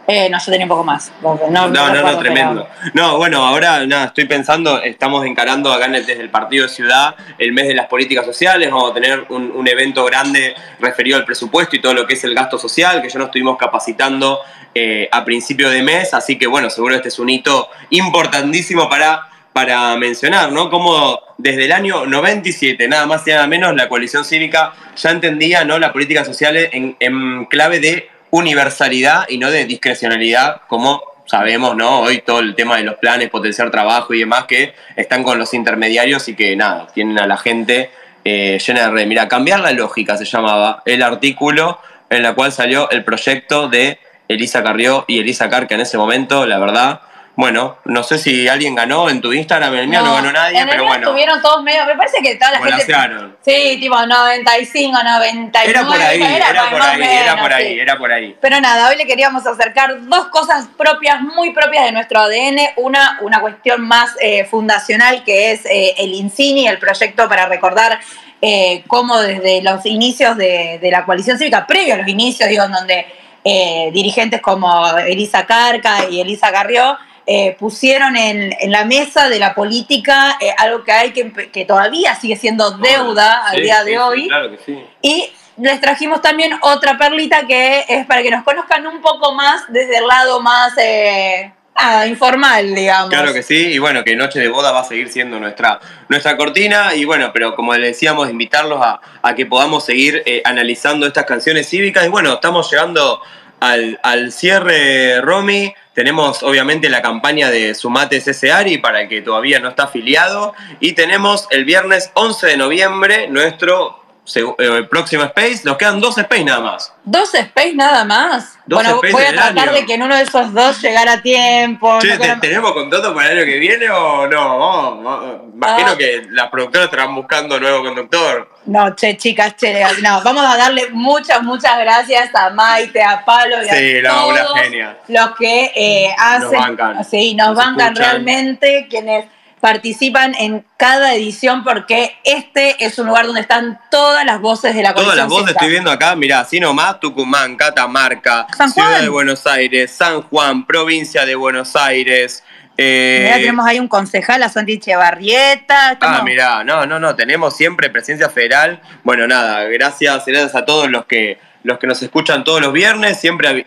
[0.06, 1.10] Eh, no, yo tenía un poco más.
[1.22, 2.68] No, No, no, tremendo.
[2.94, 6.68] No, bueno, ahora nada, estoy pensando, estamos encarando acá en el- desde el Partido de
[6.68, 11.16] Ciudad el mes de las políticas sociales, vamos a tener un, un evento grande referido
[11.16, 14.40] al presupuesto y todo lo que es el gasto social, que ya nos estuvimos capacitando
[14.74, 19.28] eh, a principio de mes, así que bueno, seguro este es un hito importantísimo para,
[19.52, 20.70] para mencionar, ¿no?
[20.70, 25.64] Como desde el año 97, nada más y nada menos, la coalición cívica ya entendía,
[25.64, 25.78] ¿no?
[25.78, 32.00] La política social en, en clave de universalidad y no de discrecionalidad, como sabemos, ¿no?
[32.00, 35.54] Hoy todo el tema de los planes, potenciar trabajo y demás que están con los
[35.54, 37.90] intermediarios y que nada, tienen a la gente
[38.24, 39.06] eh, llena de red.
[39.06, 41.78] Mira, cambiar la lógica se llamaba el artículo
[42.10, 43.98] en la cual salió el proyecto de
[44.28, 47.00] Elisa Carrió y Elisa Carca en ese momento, la verdad.
[47.36, 50.58] Bueno, no sé si alguien ganó en tu Instagram, en el mío no, ganó nadie,
[50.58, 51.86] en el pero mío bueno, Estuvieron todos medio.
[51.86, 52.94] Me parece que toda la gente.
[53.42, 55.70] Sí, tipo 95, 99.
[55.70, 57.80] Era por ahí, era por más o ahí, era por ahí, sí.
[57.80, 58.36] era por ahí.
[58.40, 62.58] Pero nada, hoy le queríamos acercar dos cosas propias, muy propias de nuestro ADN.
[62.76, 68.00] Una, una cuestión más eh, fundacional que es eh, el INCINI, el proyecto para recordar
[68.42, 72.64] eh, cómo desde los inicios de, de la coalición cívica, previo a los inicios, digo,
[72.64, 73.06] en donde
[73.42, 76.98] eh, dirigentes como Elisa Carca y Elisa Carrió
[77.32, 81.64] eh, pusieron en, en la mesa de la política eh, algo que hay que, que
[81.64, 84.26] todavía sigue siendo deuda al día de sí, hoy.
[84.26, 84.84] claro que sí.
[85.00, 89.62] Y les trajimos también otra perlita que es para que nos conozcan un poco más
[89.68, 93.10] desde el lado más, eh, nada, informal, digamos.
[93.10, 95.78] Claro que sí, y bueno, que Noche de Boda va a seguir siendo nuestra,
[96.08, 101.06] nuestra cortina, y bueno, pero como le decíamos, invitarlos a, a que podamos seguir analizando
[101.06, 103.22] estas canciones cívicas, y bueno, estamos llegando
[103.60, 109.60] al, al cierre, Romy, tenemos obviamente la campaña de Sumate CSARI para el que todavía
[109.60, 113.99] no está afiliado, y tenemos el viernes 11 de noviembre nuestro
[114.36, 116.92] eh, próximo Space, nos quedan dos Space nada más.
[117.04, 118.58] ¿Dos space nada más?
[118.66, 119.72] Dos bueno, space voy a tratar año.
[119.72, 121.98] de que en uno de esos dos llegara a tiempo.
[122.00, 125.50] Che, no ¿te- quiero- ¿tenemos contrato para el año que viene o no?
[125.54, 125.96] Imagino Ah.
[125.98, 128.48] que las productoras estarán buscando nuevo conductor.
[128.66, 133.56] No, che, chicas, che, no, vamos a darle muchas, muchas gracias a Maite, a Pablo
[133.62, 134.98] y Sí, a no, una todos genia.
[135.08, 138.10] los que eh, hacen, bancan, sí, nos, nos bancan escuchan.
[138.12, 139.24] realmente, quienes
[139.60, 144.82] participan en cada edición, porque este es un lugar donde están todas las voces de
[144.82, 149.08] la Todas colección las voces estoy viendo acá, mirá, así nomás, Tucumán, Catamarca, Ciudad de
[149.08, 152.42] Buenos Aires, San Juan, provincia de Buenos Aires.
[152.78, 155.98] eh, Mirá, tenemos ahí un concejal, a Santi Echevarrieta.
[156.00, 158.80] Ah, mirá, no, no, no, tenemos siempre presencia federal.
[159.04, 163.20] Bueno, nada, gracias, gracias a todos los que los que nos escuchan todos los viernes,
[163.20, 163.62] siempre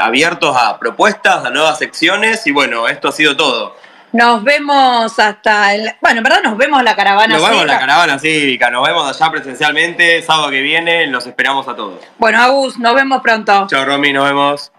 [0.00, 3.76] abiertos a propuestas, a nuevas secciones y bueno, esto ha sido todo.
[4.12, 5.90] Nos vemos hasta el.
[6.00, 7.34] Bueno, en verdad nos vemos en la caravana.
[7.34, 11.66] Nos vemos en la caravana cívica, nos vemos allá presencialmente, sábado que viene, los esperamos
[11.66, 12.00] a todos.
[12.18, 13.66] Bueno, Agus, nos vemos pronto.
[13.68, 14.72] Chao Romy, nos vemos.